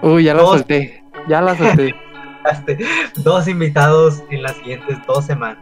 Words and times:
Uy, 0.00 0.22
ya 0.22 0.34
la 0.34 0.42
solté. 0.42 1.02
Ya 1.28 1.40
la 1.40 1.56
solté. 1.56 1.92
dos 3.24 3.48
invitados 3.48 4.22
en 4.30 4.42
las 4.42 4.56
siguientes 4.56 4.96
dos 5.08 5.24
semanas. 5.24 5.58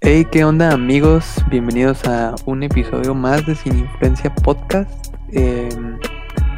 Hey, 0.00 0.26
¿qué 0.32 0.44
onda 0.44 0.72
amigos? 0.72 1.36
Bienvenidos 1.50 2.04
a 2.04 2.34
un 2.46 2.64
episodio 2.64 3.14
más 3.14 3.46
de 3.46 3.54
Sin 3.54 3.78
Influencia 3.78 4.34
Podcast. 4.34 4.90
Em, 5.30 5.98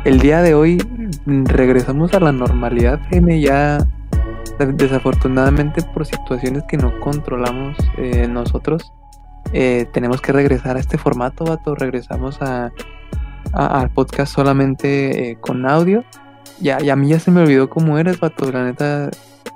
el 0.07 0.21
día 0.21 0.41
de 0.41 0.55
hoy 0.55 0.83
regresamos 1.27 2.15
a 2.15 2.21
la 2.21 2.33
normalidad, 2.33 2.99
Jaime, 3.11 3.43
ya 3.43 3.87
desafortunadamente 4.59 5.83
por 5.83 6.07
situaciones 6.07 6.63
que 6.67 6.79
no 6.79 6.99
controlamos 7.01 7.77
eh, 7.99 8.27
nosotros. 8.27 8.91
Eh, 9.53 9.87
tenemos 9.93 10.23
que 10.23 10.33
regresar 10.33 10.79
a 10.79 10.81
este 10.81 10.97
formato, 10.97 11.45
vato. 11.45 11.75
Regresamos 11.75 12.41
a, 12.41 12.73
al 13.53 13.91
podcast 13.91 14.35
solamente 14.35 15.31
eh, 15.31 15.37
con 15.39 15.67
audio. 15.67 16.03
Ya, 16.61 16.83
y 16.83 16.91
a 16.91 16.97
mí 16.97 17.09
ya 17.09 17.19
se 17.19 17.31
me 17.31 17.43
olvidó 17.43 17.69
cómo 17.69 17.99
eres, 17.99 18.19
vato. 18.21 18.51
La 18.51 18.65
neta, 18.65 19.11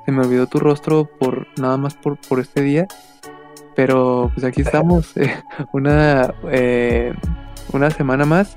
se 0.04 0.12
me 0.12 0.20
olvidó 0.20 0.46
tu 0.46 0.58
rostro 0.58 1.04
por 1.18 1.46
nada 1.58 1.76
más 1.76 1.94
por, 1.94 2.16
por 2.16 2.40
este 2.40 2.62
día. 2.62 2.86
Pero 3.74 4.30
pues 4.34 4.44
aquí 4.44 4.62
estamos, 4.62 5.16
eh, 5.16 5.42
una, 5.72 6.34
eh, 6.50 7.14
una 7.72 7.90
semana 7.90 8.24
más. 8.24 8.52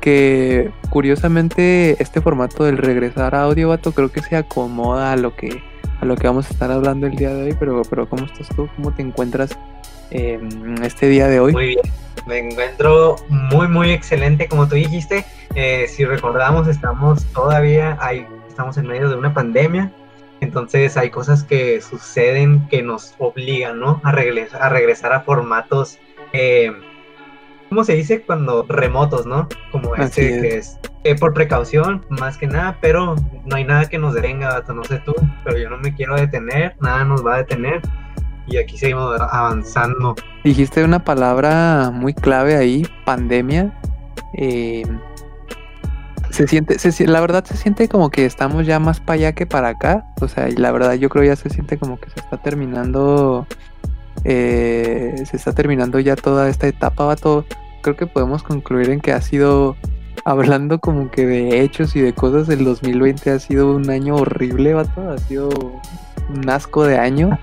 Que 0.00 0.70
curiosamente 0.90 2.02
este 2.02 2.20
formato 2.20 2.64
del 2.64 2.76
regresar 2.76 3.34
a 3.34 3.44
audio, 3.44 3.70
vato, 3.70 3.92
creo 3.92 4.12
que 4.12 4.20
se 4.20 4.36
acomoda 4.36 5.12
a 5.12 5.16
lo 5.16 5.34
que, 5.34 5.62
a 5.98 6.04
lo 6.04 6.16
que 6.16 6.26
vamos 6.26 6.46
a 6.46 6.50
estar 6.50 6.70
hablando 6.70 7.06
el 7.06 7.16
día 7.16 7.32
de 7.32 7.44
hoy. 7.44 7.56
Pero, 7.58 7.82
pero 7.88 8.08
¿cómo 8.08 8.26
estás 8.26 8.48
tú? 8.54 8.68
¿Cómo 8.76 8.92
te 8.92 9.00
encuentras 9.00 9.56
este 10.10 11.08
día 11.08 11.26
de 11.28 11.40
hoy? 11.40 11.52
Muy 11.52 11.66
bien, 11.68 11.80
me 12.26 12.38
encuentro 12.38 13.16
muy, 13.28 13.66
muy 13.68 13.92
excelente, 13.92 14.46
como 14.46 14.68
tú 14.68 14.74
dijiste. 14.74 15.24
Eh, 15.54 15.86
si 15.88 16.04
recordamos, 16.04 16.66
estamos 16.66 17.24
todavía, 17.26 17.96
hay, 18.00 18.26
estamos 18.48 18.76
en 18.76 18.86
medio 18.86 19.08
de 19.08 19.14
una 19.14 19.32
pandemia, 19.32 19.92
entonces 20.40 20.96
hay 20.96 21.10
cosas 21.10 21.44
que 21.44 21.80
suceden 21.80 22.66
que 22.68 22.82
nos 22.82 23.14
obligan, 23.18 23.78
¿no? 23.78 24.00
A, 24.02 24.10
regresar, 24.10 24.62
a 24.62 24.68
regresar 24.68 25.12
a 25.12 25.20
formatos, 25.20 25.98
eh, 26.32 26.72
¿cómo 27.68 27.84
se 27.84 27.94
dice? 27.94 28.22
Cuando 28.22 28.64
remotos, 28.68 29.26
¿no? 29.26 29.48
Como 29.70 29.94
este 29.94 30.40
que 30.40 30.56
es 30.56 30.78
eh, 31.04 31.14
por 31.14 31.34
precaución, 31.34 32.04
más 32.08 32.36
que 32.36 32.48
nada, 32.48 32.78
pero 32.80 33.14
no 33.44 33.56
hay 33.56 33.64
nada 33.64 33.88
que 33.88 33.98
nos 33.98 34.14
detenga, 34.14 34.64
no 34.74 34.82
sé 34.84 35.00
tú, 35.04 35.14
pero 35.44 35.56
yo 35.56 35.70
no 35.70 35.78
me 35.78 35.94
quiero 35.94 36.16
detener, 36.16 36.74
nada 36.80 37.04
nos 37.04 37.24
va 37.24 37.34
a 37.34 37.38
detener 37.38 37.80
y 38.46 38.56
aquí 38.56 38.76
seguimos 38.76 39.20
avanzando. 39.20 40.16
Dijiste 40.42 40.82
una 40.82 41.04
palabra 41.04 41.90
muy 41.92 42.12
clave 42.12 42.56
ahí, 42.56 42.86
pandemia. 43.04 43.72
Eh, 44.34 44.82
se 46.34 46.48
siente, 46.48 46.80
se, 46.80 47.06
la 47.06 47.20
verdad 47.20 47.44
se 47.44 47.56
siente 47.56 47.88
como 47.88 48.10
que 48.10 48.24
estamos 48.24 48.66
ya 48.66 48.80
más 48.80 48.98
para 48.98 49.14
allá 49.14 49.32
que 49.34 49.46
para 49.46 49.68
acá. 49.68 50.04
O 50.20 50.26
sea, 50.26 50.48
y 50.48 50.56
la 50.56 50.72
verdad 50.72 50.94
yo 50.94 51.08
creo 51.08 51.24
ya 51.24 51.36
se 51.36 51.48
siente 51.48 51.78
como 51.78 51.96
que 51.96 52.10
se 52.10 52.18
está 52.18 52.38
terminando, 52.38 53.46
eh, 54.24 55.14
se 55.24 55.36
está 55.36 55.52
terminando 55.52 56.00
ya 56.00 56.16
toda 56.16 56.48
esta 56.48 56.66
etapa, 56.66 57.04
vato. 57.04 57.44
Creo 57.82 57.96
que 57.96 58.06
podemos 58.06 58.42
concluir 58.42 58.90
en 58.90 58.98
que 58.98 59.12
ha 59.12 59.20
sido, 59.20 59.76
hablando 60.24 60.80
como 60.80 61.08
que 61.08 61.24
de 61.24 61.60
hechos 61.60 61.94
y 61.94 62.00
de 62.00 62.12
cosas, 62.12 62.48
el 62.48 62.64
2020 62.64 63.30
ha 63.30 63.38
sido 63.38 63.72
un 63.76 63.88
año 63.88 64.16
horrible, 64.16 64.74
vato. 64.74 65.10
Ha 65.10 65.18
sido 65.18 65.50
un 65.50 66.50
asco 66.50 66.84
de 66.84 66.98
año. 66.98 67.38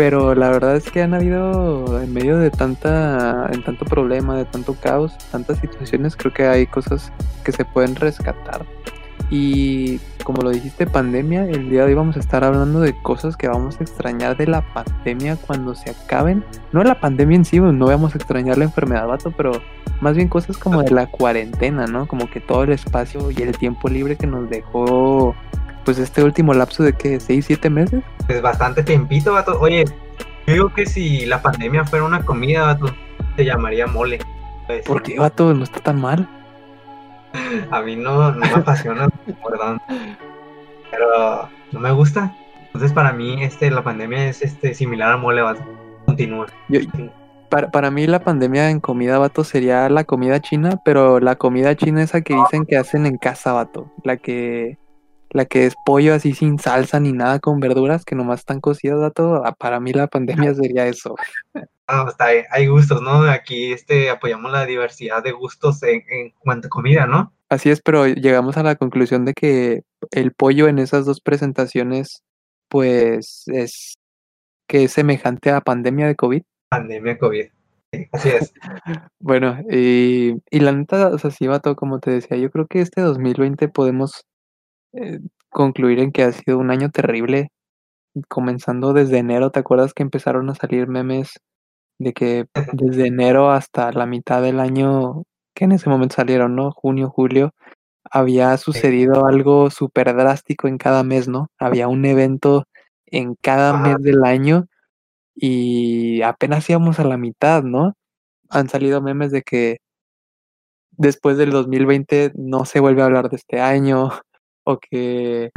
Pero 0.00 0.34
la 0.34 0.48
verdad 0.48 0.76
es 0.76 0.90
que 0.90 1.02
han 1.02 1.12
habido, 1.12 2.00
en 2.00 2.14
medio 2.14 2.38
de 2.38 2.50
tanta, 2.50 3.50
en 3.52 3.62
tanto 3.62 3.84
problema, 3.84 4.34
de 4.34 4.46
tanto 4.46 4.72
caos, 4.72 5.12
tantas 5.30 5.58
situaciones, 5.58 6.16
creo 6.16 6.32
que 6.32 6.46
hay 6.46 6.66
cosas 6.66 7.12
que 7.44 7.52
se 7.52 7.66
pueden 7.66 7.94
rescatar. 7.96 8.64
Y 9.30 9.98
como 10.24 10.42
lo 10.42 10.50
dijiste, 10.50 10.86
pandemia, 10.86 11.44
el 11.44 11.70
día 11.70 11.82
de 11.82 11.88
hoy 11.88 11.94
vamos 11.94 12.16
a 12.16 12.20
estar 12.20 12.42
hablando 12.42 12.80
de 12.80 13.00
cosas 13.00 13.36
que 13.36 13.46
vamos 13.46 13.80
a 13.80 13.84
extrañar 13.84 14.36
de 14.36 14.48
la 14.48 14.62
pandemia 14.74 15.36
cuando 15.36 15.74
se 15.76 15.90
acaben. 15.90 16.44
No 16.72 16.82
la 16.82 16.98
pandemia 16.98 17.36
en 17.36 17.44
sí, 17.44 17.60
no 17.60 17.86
vamos 17.86 18.14
a 18.14 18.18
extrañar 18.18 18.58
la 18.58 18.64
enfermedad, 18.64 19.06
vato, 19.06 19.30
pero 19.30 19.52
más 20.00 20.16
bien 20.16 20.28
cosas 20.28 20.58
como 20.58 20.82
de 20.82 20.90
la 20.90 21.06
cuarentena, 21.06 21.86
¿no? 21.86 22.08
Como 22.08 22.28
que 22.28 22.40
todo 22.40 22.64
el 22.64 22.72
espacio 22.72 23.30
y 23.30 23.40
el 23.42 23.56
tiempo 23.56 23.88
libre 23.88 24.16
que 24.16 24.26
nos 24.26 24.50
dejó 24.50 25.34
pues 25.84 25.98
este 25.98 26.22
último 26.24 26.52
lapso 26.52 26.82
de 26.82 26.92
que 26.92 27.20
6, 27.20 27.44
7 27.46 27.70
meses. 27.70 28.02
Es 28.28 28.42
bastante 28.42 28.82
tiempito, 28.82 29.32
vato. 29.32 29.58
Oye, 29.60 29.84
yo 30.46 30.54
digo 30.54 30.74
que 30.74 30.86
si 30.86 31.24
la 31.26 31.40
pandemia 31.40 31.84
fuera 31.84 32.04
una 32.04 32.24
comida, 32.24 32.64
vato, 32.64 32.86
se 33.36 33.44
llamaría 33.44 33.86
mole. 33.86 34.18
¿Por 34.86 35.02
qué, 35.02 35.18
vato? 35.18 35.54
No 35.54 35.64
está 35.64 35.80
tan 35.80 36.00
mal. 36.00 36.28
A 37.70 37.80
mí 37.82 37.96
no, 37.96 38.32
me 38.32 38.48
apasiona, 38.48 39.08
perdón. 39.48 39.80
Pero 40.90 41.48
no 41.72 41.80
me 41.80 41.92
gusta. 41.92 42.34
Entonces 42.66 42.92
para 42.92 43.12
mí 43.12 43.42
este 43.42 43.70
la 43.70 43.82
pandemia 43.82 44.28
es 44.28 44.42
este 44.42 44.74
similar 44.74 45.12
a 45.12 45.16
mole, 45.16 45.42
vato. 45.42 45.62
Continúa. 46.06 46.46
para, 47.48 47.70
para 47.70 47.90
mí 47.90 48.06
la 48.06 48.20
pandemia 48.20 48.70
en 48.70 48.80
comida, 48.80 49.18
vato, 49.18 49.44
sería 49.44 49.88
la 49.88 50.04
comida 50.04 50.40
china, 50.40 50.80
pero 50.84 51.20
la 51.20 51.36
comida 51.36 51.76
china 51.76 52.02
esa 52.02 52.20
que 52.20 52.34
dicen 52.34 52.64
que 52.66 52.76
hacen 52.76 53.06
en 53.06 53.16
casa, 53.16 53.52
vato. 53.52 53.90
La 54.02 54.16
que 54.16 54.78
la 55.32 55.44
que 55.44 55.66
es 55.66 55.74
pollo 55.84 56.14
así 56.14 56.32
sin 56.32 56.58
salsa 56.58 56.98
ni 57.00 57.12
nada 57.12 57.38
con 57.38 57.60
verduras, 57.60 58.04
que 58.04 58.14
nomás 58.14 58.40
están 58.40 58.60
cocidas, 58.60 59.12
todo, 59.14 59.44
ah, 59.44 59.54
para 59.58 59.80
mí 59.80 59.92
la 59.92 60.08
pandemia 60.08 60.54
sería 60.54 60.86
eso. 60.86 61.14
Ah, 61.86 62.06
está, 62.08 62.26
hay 62.50 62.66
gustos, 62.66 63.00
¿no? 63.02 63.22
Aquí 63.22 63.72
este, 63.72 64.10
apoyamos 64.10 64.50
la 64.52 64.66
diversidad 64.66 65.22
de 65.22 65.32
gustos 65.32 65.82
en, 65.82 66.02
cuanto 66.38 66.66
a 66.66 66.70
comida, 66.70 67.06
¿no? 67.06 67.32
Así 67.48 67.70
es, 67.70 67.80
pero 67.80 68.06
llegamos 68.06 68.56
a 68.56 68.62
la 68.62 68.76
conclusión 68.76 69.24
de 69.24 69.34
que 69.34 69.82
el 70.12 70.32
pollo 70.32 70.68
en 70.68 70.78
esas 70.78 71.04
dos 71.04 71.20
presentaciones, 71.20 72.22
pues 72.68 73.44
es 73.46 73.94
que 74.68 74.84
es 74.84 74.92
semejante 74.92 75.50
a 75.50 75.60
pandemia 75.60 76.06
de 76.06 76.14
COVID. 76.14 76.42
Pandemia 76.68 77.18
COVID. 77.18 77.46
así 78.12 78.28
es. 78.28 78.52
bueno, 79.18 79.58
y, 79.68 80.36
y 80.50 80.60
la 80.60 80.70
neta, 80.70 81.08
o 81.08 81.18
sea, 81.18 81.32
sí, 81.32 81.46
todo 81.60 81.74
como 81.74 81.98
te 81.98 82.12
decía, 82.12 82.36
yo 82.36 82.50
creo 82.52 82.68
que 82.68 82.80
este 82.80 83.00
2020 83.00 83.66
podemos 83.68 84.26
eh, 84.92 85.20
concluir 85.50 86.00
en 86.00 86.12
que 86.12 86.24
ha 86.24 86.32
sido 86.32 86.58
un 86.58 86.70
año 86.70 86.90
terrible, 86.90 87.50
comenzando 88.28 88.92
desde 88.92 89.18
enero, 89.18 89.50
¿te 89.50 89.60
acuerdas 89.60 89.94
que 89.94 90.02
empezaron 90.02 90.50
a 90.50 90.54
salir 90.54 90.88
memes 90.88 91.40
de 91.98 92.12
que 92.14 92.46
desde 92.72 93.08
enero 93.08 93.50
hasta 93.52 93.92
la 93.92 94.06
mitad 94.06 94.42
del 94.42 94.60
año, 94.60 95.24
que 95.54 95.64
en 95.66 95.72
ese 95.72 95.90
momento 95.90 96.16
salieron, 96.16 96.56
¿no? 96.56 96.72
Junio, 96.72 97.10
julio, 97.10 97.52
había 98.10 98.56
sucedido 98.58 99.26
algo 99.26 99.70
súper 99.70 100.14
drástico 100.16 100.68
en 100.68 100.78
cada 100.78 101.04
mes, 101.04 101.28
¿no? 101.28 101.48
Había 101.58 101.88
un 101.88 102.04
evento 102.06 102.64
en 103.06 103.36
cada 103.42 103.78
mes 103.78 103.98
del 104.02 104.24
año 104.24 104.66
y 105.34 106.22
apenas 106.22 106.68
íbamos 106.70 107.00
a 107.00 107.04
la 107.04 107.18
mitad, 107.18 107.62
¿no? 107.64 107.94
Han 108.50 108.68
salido 108.68 109.02
memes 109.02 109.32
de 109.32 109.42
que 109.42 109.78
después 110.92 111.38
del 111.38 111.50
2020 111.50 112.32
no 112.36 112.64
se 112.64 112.80
vuelve 112.80 113.02
a 113.02 113.06
hablar 113.06 113.30
de 113.30 113.36
este 113.36 113.60
año, 113.60 114.10
o 114.72 114.78
que 114.78 115.50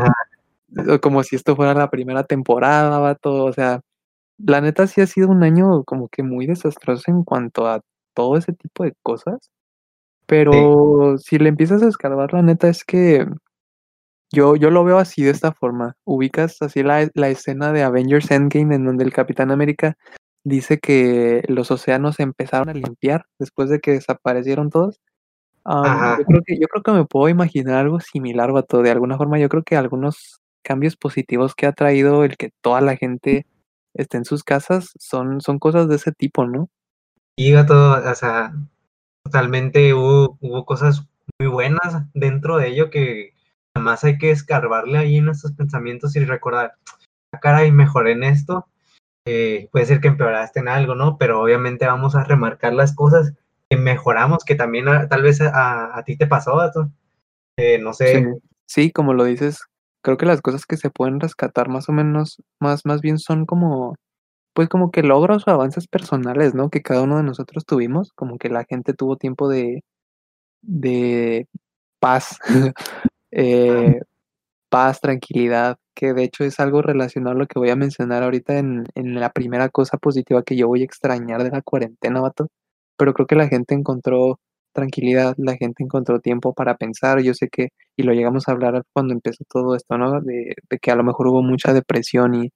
como 1.02 1.24
si 1.24 1.36
esto 1.36 1.56
fuera 1.56 1.74
la 1.74 1.90
primera 1.90 2.24
temporada, 2.24 3.00
vato, 3.00 3.46
o 3.46 3.54
sea, 3.54 3.82
la 4.38 4.62
neta 4.62 4.88
sí 4.88 5.02
ha 5.02 5.08
sido 5.08 5.30
un 5.30 5.44
año 5.44 5.84
como 5.84 6.10
que 6.10 6.24
muy 6.24 6.48
desastroso 6.48 7.12
en 7.12 7.24
cuanto 7.24 7.68
a 7.68 7.82
todo 8.14 8.38
ese 8.38 8.54
tipo 8.54 8.84
de 8.84 8.94
cosas, 9.04 9.52
pero 10.26 11.18
si 11.18 11.38
le 11.38 11.50
empiezas 11.50 11.84
a 11.84 11.88
escarbar, 11.88 12.34
la 12.34 12.42
neta 12.42 12.68
es 12.70 12.84
que 12.84 13.28
yo, 14.32 14.56
yo 14.56 14.72
lo 14.72 14.84
veo 14.84 14.98
así 14.98 15.24
de 15.24 15.32
esta 15.32 15.52
forma, 15.52 15.96
ubicas 16.06 16.62
así 16.62 16.82
la, 16.82 17.08
la 17.14 17.30
escena 17.30 17.72
de 17.72 17.84
Avengers 17.84 18.32
Endgame 18.32 18.76
en 18.76 18.86
donde 18.86 19.04
el 19.04 19.14
Capitán 19.14 19.52
América 19.52 19.96
dice 20.44 20.80
que 20.80 21.44
los 21.48 21.72
océanos 21.72 22.20
empezaron 22.20 22.70
a 22.70 22.74
limpiar 22.74 23.26
después 23.40 23.70
de 23.70 23.80
que 23.80 23.92
desaparecieron 23.92 24.70
todos 24.70 25.00
yo 25.66 26.26
creo 26.26 26.42
que 26.46 26.60
yo 26.60 26.68
creo 26.68 26.84
que 26.84 26.92
me 26.92 27.06
puedo 27.06 27.30
imaginar 27.30 27.78
algo 27.78 28.00
similar, 28.00 28.52
vato. 28.52 28.82
De 28.82 28.92
alguna 28.92 29.18
forma, 29.18 29.40
yo 29.40 29.50
creo 29.50 29.64
que 29.64 29.76
algunos 29.76 30.42
cambios 30.64 30.96
positivos 30.96 31.56
que 31.56 31.66
ha 31.66 31.74
traído 31.74 32.24
el 32.24 32.38
que 32.38 32.52
toda 32.62 32.82
la 32.82 32.96
gente 32.96 33.46
esté 33.94 34.18
en 34.18 34.26
sus 34.26 34.44
casas 34.44 34.92
son, 35.00 35.42
son 35.42 35.60
cosas 35.60 35.88
de 35.88 35.96
ese 35.96 36.12
tipo, 36.12 36.46
¿no? 36.46 36.70
Y 37.38 37.52
gato, 37.52 37.94
o 37.94 38.16
sea, 38.16 38.54
totalmente 39.24 39.94
hubo, 39.94 40.38
hubo 40.42 40.66
cosas 40.66 41.08
muy 41.40 41.50
buenas 41.50 42.04
dentro 42.14 42.58
de 42.58 42.70
ello 42.70 42.90
que 42.90 43.34
además 43.76 44.04
hay 44.04 44.18
que 44.18 44.32
escarbarle 44.32 44.98
ahí 44.98 45.18
en 45.18 45.26
nuestros 45.26 45.54
pensamientos 45.54 46.16
y 46.16 46.26
recordar, 46.26 46.76
ah, 47.32 47.40
caray, 47.40 47.72
mejoré 47.72 48.12
en 48.12 48.24
esto, 48.24 48.68
eh, 49.26 49.70
puede 49.72 49.86
ser 49.86 50.00
que 50.00 50.10
empeoraste 50.10 50.60
en 50.60 50.68
algo, 50.68 50.96
¿no? 50.96 51.18
Pero 51.18 51.42
obviamente 51.42 51.88
vamos 51.88 52.16
a 52.16 52.24
remarcar 52.24 52.74
las 52.74 52.94
cosas 52.94 53.34
mejoramos, 53.72 54.44
que 54.44 54.56
también 54.56 54.86
tal 55.10 55.22
vez 55.22 55.42
a, 55.42 56.02
ti 56.06 56.18
te 56.18 56.28
pasó, 56.28 56.60
eh, 57.58 57.80
no 57.80 57.94
sé. 57.94 58.26
Sí, 58.66 58.92
como 58.92 59.14
lo 59.14 59.26
dices, 59.26 59.66
creo 60.02 60.18
que 60.18 60.26
las 60.26 60.42
cosas 60.42 60.66
que 60.66 60.78
se 60.78 60.90
pueden 60.90 61.20
rescatar 61.20 61.70
más 61.70 61.90
o 61.90 61.92
menos, 61.92 62.42
más, 62.60 62.86
más 62.86 63.02
bien 63.02 63.20
son 63.20 63.46
como, 63.46 63.96
pues 64.54 64.70
como 64.70 64.92
que 64.92 65.04
logros 65.04 65.48
o 65.48 65.52
avances 65.52 65.88
personales, 65.88 66.54
¿no? 66.54 66.70
Que 66.70 66.82
cada 66.82 67.02
uno 67.02 67.18
de 67.18 67.24
nosotros 67.24 67.66
tuvimos, 67.66 68.12
como 68.14 68.38
que 68.38 68.50
la 68.50 68.66
gente 68.66 68.94
tuvo 68.94 69.18
tiempo 69.18 69.50
de, 69.50 69.84
de 70.62 71.48
paz. 72.00 72.38
Eh, 73.36 74.00
paz, 74.70 75.02
tranquilidad, 75.02 75.78
que 75.96 76.14
de 76.14 76.24
hecho 76.24 76.44
es 76.44 76.60
algo 76.60 76.84
relacionado 76.84 77.36
a 77.36 77.40
lo 77.40 77.48
que 77.48 77.58
voy 77.58 77.72
a 77.72 77.76
mencionar 77.76 78.22
ahorita 78.22 78.60
en, 78.60 78.86
en 78.96 79.20
la 79.20 79.32
primera 79.32 79.70
cosa 79.70 79.98
positiva 79.98 80.44
que 80.44 80.56
yo 80.56 80.68
voy 80.68 80.82
a 80.82 80.86
extrañar 80.86 81.44
de 81.44 81.50
la 81.50 81.64
cuarentena, 81.64 82.22
vato. 82.22 82.48
Pero 82.98 83.14
creo 83.14 83.28
que 83.28 83.36
la 83.36 83.48
gente 83.48 83.76
encontró 83.76 84.40
tranquilidad, 84.74 85.36
la 85.38 85.56
gente 85.58 85.84
encontró 85.84 86.20
tiempo 86.20 86.54
para 86.54 86.76
pensar. 86.78 87.22
Yo 87.22 87.34
sé 87.34 87.50
que, 87.50 87.70
y 87.98 88.04
lo 88.04 88.14
llegamos 88.14 88.48
a 88.48 88.54
hablar 88.54 88.84
cuando 88.94 89.14
empezó 89.14 89.44
todo 89.50 89.76
esto, 89.76 89.98
¿no? 89.98 90.22
De, 90.22 90.56
de 90.70 90.80
que 90.80 90.92
a 90.92 90.96
lo 90.96 91.04
mejor 91.04 91.28
hubo 91.28 91.42
mucha 91.44 91.74
depresión 91.74 92.36
y 92.36 92.52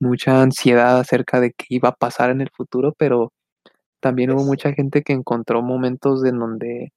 mucha 0.00 0.42
ansiedad 0.42 0.98
acerca 1.00 1.40
de 1.40 1.52
qué 1.52 1.66
iba 1.70 1.90
a 1.90 1.94
pasar 1.96 2.30
en 2.30 2.40
el 2.42 2.50
futuro, 2.54 2.94
pero 2.98 3.32
también 4.00 4.30
hubo 4.32 4.44
mucha 4.44 4.72
gente 4.72 5.02
que 5.02 5.12
encontró 5.12 5.62
momentos 5.62 6.24
en 6.24 6.38
donde 6.38 6.92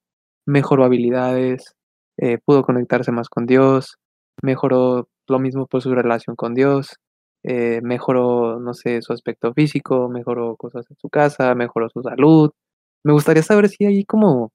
mejoró 0.46 0.86
habilidades, 0.86 1.76
eh, 2.18 2.38
pudo 2.46 2.64
conectarse 2.64 3.12
más 3.12 3.30
con 3.30 3.46
Dios, 3.46 3.98
mejoró 4.44 5.08
lo 5.28 5.40
mismo 5.40 5.68
por 5.68 5.82
su 5.82 5.94
relación 5.94 6.36
con 6.36 6.54
Dios, 6.56 6.98
eh, 7.44 7.80
mejoró, 7.84 8.60
no 8.60 8.74
sé, 8.74 9.02
su 9.02 9.14
aspecto 9.14 9.54
físico, 9.54 10.10
mejoró 10.10 10.56
cosas 10.58 10.86
en 10.90 10.98
su 10.98 11.10
casa, 11.10 11.56
mejoró 11.56 11.90
su 11.90 12.02
salud. 12.04 12.52
Me 13.04 13.14
gustaría 13.14 13.44
saber 13.44 13.70
si 13.70 13.86
hay 13.86 14.06
como, 14.06 14.52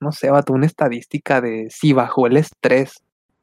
no 0.00 0.12
sé, 0.12 0.30
vato, 0.30 0.52
una 0.52 0.66
estadística 0.66 1.40
de 1.40 1.68
si 1.70 1.92
bajó 1.92 2.26
el 2.26 2.36
estrés 2.36 2.94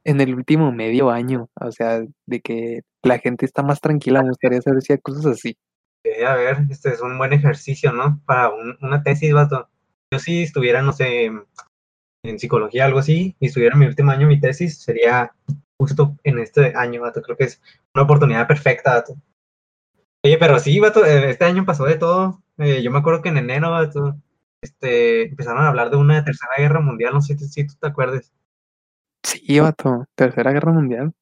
en 0.04 0.22
el 0.22 0.34
último 0.36 0.72
medio 0.72 1.10
año, 1.10 1.50
o 1.60 1.72
sea, 1.72 2.02
de 2.26 2.42
que 2.42 2.82
la 3.04 3.20
gente 3.20 3.46
está 3.46 3.64
más 3.64 3.82
tranquila, 3.82 4.22
me 4.22 4.30
gustaría 4.30 4.62
saber 4.62 4.82
si 4.82 4.94
hay 4.94 5.00
cosas 5.00 5.26
así. 5.26 5.58
Eh, 6.04 6.26
a 6.26 6.36
ver, 6.36 6.58
este 6.70 6.90
es 6.90 7.02
un 7.02 7.18
buen 7.18 7.34
ejercicio, 7.34 7.92
¿no? 7.92 8.22
Para 8.26 8.50
un- 8.50 8.78
una 8.82 9.04
tesis, 9.04 9.34
vato. 9.34 9.70
Yo 10.12 10.20
si 10.20 10.44
estuviera, 10.44 10.82
no 10.82 10.94
sé, 10.94 11.30
en 12.24 12.40
psicología, 12.40 12.86
algo 12.86 13.00
así, 13.00 13.36
y 13.40 13.48
estuviera 13.48 13.74
en 13.74 13.80
mi 13.80 13.86
último 13.86 14.12
año 14.12 14.28
mi 14.28 14.40
tesis, 14.40 14.80
sería 14.80 15.34
justo 15.78 16.18
en 16.24 16.40
este 16.40 16.74
año, 16.76 17.02
vato. 17.02 17.22
Creo 17.22 17.38
que 17.38 17.46
es 17.46 17.62
una 17.94 18.04
oportunidad 18.04 18.48
perfecta, 18.48 18.94
vato. 18.96 19.16
Oye, 20.24 20.38
pero 20.38 20.60
sí, 20.60 20.80
vato, 20.80 21.06
eh, 21.06 21.30
este 21.30 21.46
año 21.46 21.66
pasó 21.66 21.86
de 21.86 21.96
todo. 21.98 22.42
Eh, 22.60 22.82
yo 22.82 22.92
me 22.92 23.00
acuerdo 23.00 23.22
que 23.22 23.30
en 23.30 23.38
enero, 23.38 23.76
este, 24.64 25.30
empezaron 25.30 25.64
a 25.64 25.70
hablar 25.70 25.90
de 25.92 25.98
una 25.98 26.24
tercera 26.24 26.54
guerra 26.58 26.80
mundial, 26.80 27.14
no 27.14 27.22
sé 27.22 27.38
si, 27.38 27.48
si 27.48 27.68
tú 27.68 27.76
te 27.80 27.88
acuerdas. 27.88 28.34
Sí, 29.24 29.60
vato, 29.60 30.06
Tercera 30.16 30.52
Guerra 30.52 30.72
Mundial. 30.72 31.14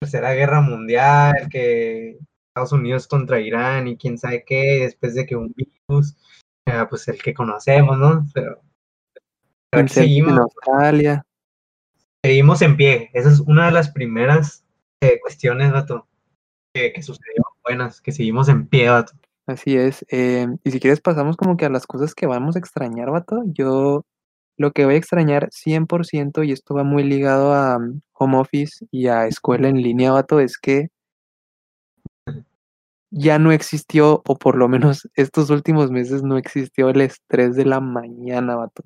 Tercera 0.00 0.32
guerra 0.32 0.60
mundial, 0.60 1.48
que 1.50 2.18
Estados 2.48 2.72
Unidos 2.72 3.06
contra 3.08 3.40
Irán 3.40 3.88
y 3.88 3.96
quién 3.96 4.16
sabe 4.16 4.44
qué, 4.46 4.80
después 4.82 5.14
de 5.14 5.26
que 5.26 5.36
un 5.36 5.52
virus, 5.54 6.16
ah, 6.66 6.86
pues 6.88 7.08
el 7.08 7.20
que 7.20 7.34
conocemos, 7.34 7.98
¿no? 7.98 8.26
Pero, 8.32 8.62
en 9.72 10.38
Australia. 10.38 11.26
seguimos 12.24 12.62
en 12.62 12.76
pie. 12.76 13.10
Esa 13.12 13.28
es 13.30 13.40
una 13.40 13.66
de 13.66 13.72
las 13.72 13.90
primeras 13.90 14.64
eh, 15.02 15.18
cuestiones, 15.20 15.72
vato, 15.72 16.06
que, 16.72 16.92
que 16.92 17.02
sucedió 17.02 17.42
buenas, 17.64 18.00
que 18.00 18.12
seguimos 18.12 18.48
en 18.48 18.66
pie, 18.66 18.88
vato. 18.88 19.12
Así 19.48 19.76
es. 19.76 20.04
em, 20.10 20.58
y 20.62 20.70
si 20.70 20.78
quieres 20.78 21.00
pasamos 21.00 21.36
como 21.38 21.56
que 21.56 21.64
a 21.64 21.70
las 21.70 21.86
cosas 21.86 22.14
que 22.14 22.26
vamos 22.26 22.54
a 22.56 22.58
extrañar, 22.58 23.10
vato. 23.10 23.42
Yo 23.46 24.04
lo 24.58 24.72
que 24.72 24.84
voy 24.84 24.94
a 24.94 24.98
extrañar 24.98 25.48
100%, 25.52 26.42
y 26.44 26.52
esto 26.52 26.74
va 26.74 26.84
muy 26.84 27.02
ligado 27.04 27.54
a 27.54 27.78
mm, 27.78 28.02
home 28.14 28.38
office 28.38 28.86
y 28.90 29.08
a 29.08 29.26
escuela 29.26 29.68
en 29.68 29.82
línea, 29.82 30.12
vato, 30.12 30.40
es 30.40 30.58
que 30.58 30.88
ya 33.10 33.38
no 33.38 33.52
existió, 33.52 34.22
o 34.26 34.36
por 34.38 34.56
lo 34.56 34.68
menos 34.68 35.08
estos 35.14 35.50
últimos 35.50 35.90
meses 35.90 36.22
no 36.22 36.36
existió 36.38 36.90
el 36.90 37.00
estrés 37.02 37.56
de 37.56 37.64
la 37.64 37.80
mañana, 37.80 38.56
vato. 38.56 38.82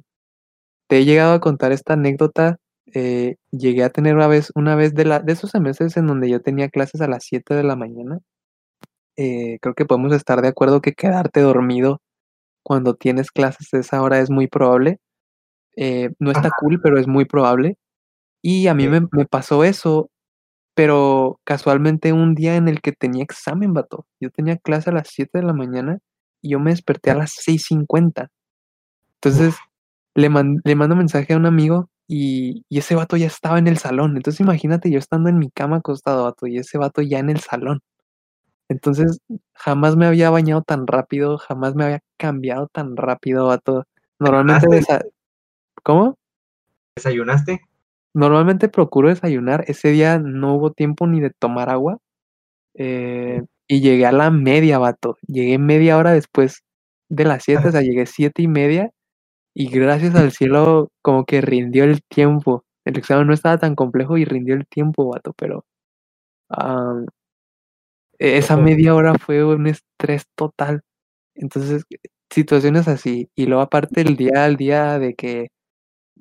Te 0.88 0.98
he 0.98 1.04
llegado 1.04 1.34
a 1.34 1.40
contar 1.40 1.72
esta 1.72 1.94
anécdota. 1.94 2.58
eh, 2.94 3.36
llegué 3.52 3.84
a 3.84 3.90
tener 3.90 4.14
una 4.16 4.28
vez, 4.28 4.52
una 4.56 4.76
vez 4.76 4.94
de, 4.94 5.04
la, 5.06 5.20
de 5.20 5.32
esos 5.34 5.50
semestres 5.50 5.96
en 5.96 6.06
donde 6.08 6.30
yo 6.30 6.42
tenía 6.42 6.68
clases 6.70 7.00
a 7.02 7.08
las 7.08 7.24
7 7.24 7.54
de 7.54 7.64
la 7.64 7.76
mañana. 7.76 8.20
Eh, 9.16 9.58
creo 9.60 9.74
que 9.74 9.84
podemos 9.84 10.12
estar 10.12 10.40
de 10.42 10.48
acuerdo 10.48 10.80
que 10.80 10.92
quedarte 10.94 11.40
dormido 11.40 12.00
cuando 12.62 12.94
tienes 12.94 13.30
clases 13.30 13.72
a 13.74 13.78
esa 13.78 14.02
hora 14.02 14.20
es 14.20 14.30
muy 14.30 14.46
probable. 14.46 14.98
Eh, 15.76 16.10
no 16.18 16.30
está 16.30 16.48
Ajá. 16.48 16.56
cool, 16.60 16.80
pero 16.82 16.98
es 16.98 17.06
muy 17.08 17.24
probable. 17.24 17.76
Y 18.42 18.66
a 18.68 18.74
mí 18.74 18.84
Sí. 18.84 18.88
me, 18.90 19.00
me 19.12 19.26
pasó 19.26 19.64
eso, 19.64 20.10
pero 20.74 21.40
casualmente 21.44 22.12
un 22.12 22.34
día 22.34 22.56
en 22.56 22.68
el 22.68 22.80
que 22.80 22.92
tenía 22.92 23.22
examen, 23.24 23.74
vato. 23.74 24.06
Yo 24.20 24.30
tenía 24.30 24.56
clase 24.58 24.90
a 24.90 24.94
las 24.94 25.08
7 25.08 25.38
de 25.38 25.44
la 25.44 25.52
mañana 25.52 25.98
y 26.40 26.50
yo 26.50 26.60
me 26.60 26.70
desperté 26.70 27.10
a 27.10 27.14
las 27.16 27.32
6.50. 27.32 28.28
Entonces 29.16 29.54
le, 30.14 30.28
man- 30.28 30.60
le 30.64 30.74
mando 30.74 30.96
mensaje 30.96 31.32
a 31.34 31.36
un 31.36 31.46
amigo 31.46 31.88
y, 32.08 32.64
y 32.68 32.78
ese 32.78 32.94
vato 32.94 33.16
ya 33.16 33.26
estaba 33.26 33.58
en 33.58 33.68
el 33.68 33.78
salón. 33.78 34.16
Entonces 34.16 34.40
imagínate 34.40 34.90
yo 34.90 34.98
estando 34.98 35.28
en 35.28 35.38
mi 35.38 35.50
cama 35.50 35.76
acostado, 35.78 36.24
vato, 36.24 36.46
y 36.46 36.58
ese 36.58 36.78
vato 36.78 37.02
ya 37.02 37.18
en 37.18 37.30
el 37.30 37.40
salón. 37.40 37.80
Entonces 38.72 39.20
jamás 39.54 39.96
me 39.96 40.06
había 40.06 40.30
bañado 40.30 40.62
tan 40.62 40.86
rápido, 40.86 41.38
jamás 41.38 41.74
me 41.74 41.84
había 41.84 42.00
cambiado 42.18 42.68
tan 42.68 42.96
rápido, 42.96 43.46
vato. 43.46 43.84
Normalmente 44.18 44.66
¿Cómo? 45.82 46.16
¿Desayunaste? 46.96 47.60
Normalmente 48.14 48.68
procuro 48.68 49.08
desayunar. 49.08 49.64
Ese 49.68 49.88
día 49.90 50.18
no 50.18 50.54
hubo 50.56 50.72
tiempo 50.72 51.06
ni 51.06 51.20
de 51.20 51.30
tomar 51.30 51.70
agua. 51.70 51.98
eh, 52.74 53.42
y 53.68 53.80
llegué 53.80 54.06
a 54.06 54.12
la 54.12 54.30
media, 54.30 54.78
vato. 54.78 55.16
Llegué 55.26 55.58
media 55.58 55.96
hora 55.98 56.12
después 56.12 56.62
de 57.08 57.24
las 57.24 57.44
7, 57.44 57.68
o 57.68 57.72
sea, 57.72 57.82
llegué 57.82 58.06
siete 58.06 58.42
y 58.42 58.48
media. 58.48 58.90
Y 59.54 59.68
gracias 59.70 60.14
al 60.16 60.32
cielo, 60.32 60.90
como 61.02 61.24
que 61.26 61.40
rindió 61.42 61.84
el 61.84 62.02
tiempo. 62.04 62.64
El 62.84 62.98
examen 62.98 63.26
no 63.28 63.34
estaba 63.34 63.58
tan 63.58 63.74
complejo 63.76 64.18
y 64.18 64.24
rindió 64.24 64.54
el 64.56 64.66
tiempo, 64.66 65.08
vato, 65.10 65.32
pero 65.36 65.64
esa 68.22 68.54
Ojo. 68.54 68.62
media 68.62 68.94
hora 68.94 69.14
fue 69.18 69.44
un 69.44 69.66
estrés 69.66 70.26
total. 70.36 70.82
Entonces, 71.34 71.84
situaciones 72.30 72.88
así. 72.88 73.30
Y 73.34 73.46
luego 73.46 73.62
aparte 73.62 74.02
el 74.02 74.16
día 74.16 74.44
al 74.44 74.56
día 74.56 74.98
de 74.98 75.14
que 75.14 75.48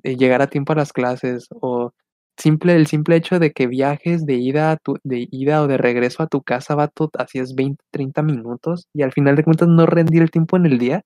eh, 0.02 0.16
llegar 0.16 0.42
a 0.42 0.48
tiempo 0.48 0.72
a 0.72 0.76
las 0.76 0.92
clases 0.92 1.48
o 1.50 1.92
simple, 2.36 2.74
el 2.76 2.86
simple 2.86 3.16
hecho 3.16 3.38
de 3.38 3.52
que 3.52 3.66
viajes 3.68 4.26
de 4.26 4.34
ida, 4.34 4.72
a 4.72 4.76
tu, 4.78 4.98
de 5.04 5.28
ida 5.30 5.62
o 5.62 5.68
de 5.68 5.78
regreso 5.78 6.22
a 6.22 6.28
tu 6.28 6.42
casa, 6.42 6.74
vato, 6.74 7.10
hacías 7.18 7.54
20, 7.54 7.84
30 7.90 8.22
minutos 8.22 8.88
y 8.94 9.02
al 9.02 9.12
final 9.12 9.36
de 9.36 9.44
cuentas 9.44 9.68
no 9.68 9.86
rendí 9.86 10.18
el 10.18 10.30
tiempo 10.30 10.56
en 10.56 10.66
el 10.66 10.78
día. 10.78 11.02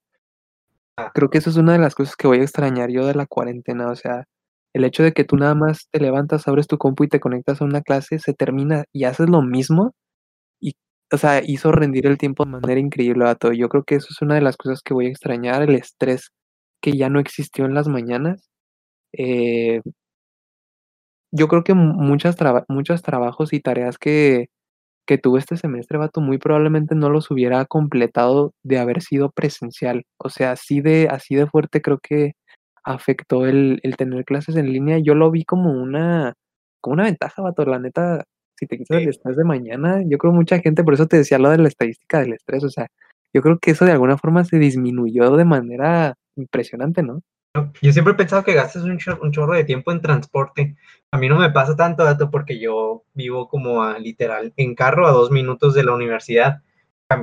Ah. 0.97 1.13
Creo 1.15 1.31
que 1.31 1.39
eso 1.39 1.51
es 1.51 1.57
una 1.57 1.73
de 1.73 1.79
las 1.79 1.95
cosas 1.95 2.17
que 2.17 2.27
voy 2.27 2.39
a 2.41 2.43
extrañar 2.43 2.91
yo 2.91 3.07
de 3.07 3.15
la 3.15 3.27
cuarentena, 3.27 3.91
o 3.91 3.97
sea, 3.97 4.25
el 4.73 4.85
hecho 4.85 5.03
de 5.03 5.13
que 5.13 5.25
tú 5.25 5.37
nada 5.37 5.55
más 5.55 5.89
te 5.91 6.01
levantas, 6.01 6.49
abres 6.49 6.67
tu 6.67 6.79
compu 6.79 7.05
y 7.05 7.09
te 7.09 7.21
conectas 7.21 7.61
a 7.63 7.65
una 7.65 7.83
clase, 7.83 8.19
se 8.19 8.35
termina 8.35 8.85
y 8.93 9.05
haces 9.05 9.29
lo 9.29 9.43
mismo 9.43 9.95
o 11.13 11.19
sea, 11.19 11.43
hizo 11.45 11.73
rendir 11.73 12.07
el 12.07 12.19
tiempo 12.19 12.45
de 12.45 12.51
manera 12.53 12.81
increíble, 12.81 13.25
vato. 13.25 13.53
Yo 13.53 13.69
creo 13.69 13.85
que 13.85 13.97
eso 13.97 14.09
es 14.11 14.23
una 14.23 14.35
de 14.37 14.41
las 14.43 14.57
cosas 14.57 14.83
que 14.83 14.95
voy 14.95 15.07
a 15.07 15.11
extrañar, 15.11 15.63
el 15.63 15.75
estrés 15.77 16.31
que 16.83 16.97
ya 16.97 17.09
no 17.11 17.21
existió 17.21 17.65
en 17.67 17.75
las 17.75 17.89
mañanas. 17.89 18.51
Eh, 19.15 19.83
yo 21.33 21.49
creo 21.49 21.65
que 21.65 21.75
mu- 21.75 21.95
muchas 21.95 22.37
traba- 22.37 22.65
muchos 22.69 23.03
trabajos 23.03 23.53
y 23.53 23.61
tareas 23.61 23.99
que, 23.99 24.47
que 25.07 25.19
tuve 25.19 25.41
este 25.41 25.57
semestre, 25.57 25.99
vato, 25.99 26.21
muy 26.23 26.39
probablemente 26.39 26.95
no 26.97 27.11
los 27.11 27.31
hubiera 27.31 27.65
completado 27.67 28.55
de 28.65 28.79
haber 28.81 29.03
sido 29.03 29.31
presencial. 29.33 30.05
O 30.19 30.31
sea, 30.31 30.53
así 30.53 30.81
de, 30.83 31.09
así 31.11 31.35
de 31.37 31.47
fuerte 31.49 31.83
creo 31.83 32.01
que 32.03 32.35
afectó 32.85 33.47
el, 33.47 33.81
el 33.85 33.97
tener 33.99 34.25
clases 34.27 34.57
en 34.57 34.73
línea. 34.73 34.99
Yo 35.01 35.15
lo 35.15 35.31
vi 35.31 35.45
como 35.45 35.73
una, 35.73 36.35
como 36.83 36.95
una 36.95 37.05
ventaja, 37.05 37.43
vato. 37.43 37.65
La 37.67 37.79
neta, 37.81 38.25
si 38.57 38.67
te 38.67 38.79
quitas 38.79 38.99
el 39.03 39.09
estrés 39.09 39.37
de 39.37 39.45
mañana, 39.45 40.03
yo 40.07 40.19
creo 40.19 40.33
mucha 40.33 40.59
gente, 40.61 40.85
por 40.85 40.95
eso 40.95 41.07
te 41.07 41.19
decía 41.19 41.39
lo 41.39 41.51
de 41.51 41.59
la 41.59 41.69
estadística 41.69 42.21
del 42.21 42.33
estrés. 42.35 42.65
O 42.65 42.71
sea, 42.71 42.89
yo 43.33 43.43
creo 43.43 43.59
que 43.59 43.73
eso 43.73 43.85
de 43.85 43.93
alguna 43.93 44.19
forma 44.19 44.45
se 44.45 44.59
disminuyó 44.59 45.37
de 45.37 45.45
manera 45.45 46.15
impresionante, 46.37 47.03
¿no? 47.03 47.21
Yo 47.81 47.93
siempre 47.93 48.13
he 48.13 48.17
pensado 48.17 48.45
que 48.45 48.53
gastas 48.53 48.83
un, 48.85 48.99
chor- 48.99 49.19
un 49.23 49.33
chorro 49.33 49.55
de 49.55 49.65
tiempo 49.65 49.91
en 49.91 50.03
transporte. 50.03 50.77
A 51.11 51.19
mí 51.19 51.29
no 51.29 51.39
me 51.39 51.51
pasa 51.51 51.75
tanto, 51.75 52.05
dato, 52.05 52.31
porque 52.31 52.59
yo 52.59 53.05
vivo 53.15 53.49
como 53.49 53.83
a 53.83 53.99
literal 53.99 54.53
en 54.57 54.75
carro 54.75 55.07
a 55.07 55.13
dos 55.13 55.31
minutos 55.31 55.73
de 55.75 55.85
la 55.85 55.95
universidad, 55.95 56.63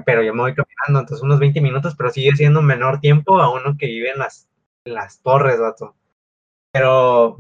pero 0.06 0.24
yo 0.24 0.34
me 0.34 0.42
voy 0.42 0.56
caminando, 0.56 1.02
entonces 1.02 1.24
unos 1.24 1.40
20 1.40 1.62
minutos, 1.62 1.96
pero 1.96 2.10
sigue 2.10 2.36
siendo 2.36 2.62
menor 2.62 3.00
tiempo 3.00 3.40
a 3.40 3.54
uno 3.54 3.75
que 3.78 3.86
vive 3.88 4.12
en 4.12 4.20
las, 4.20 4.48
en 4.86 4.96
las 4.96 5.22
torres, 5.22 5.60
dato. 5.60 5.96
Pero 6.72 7.38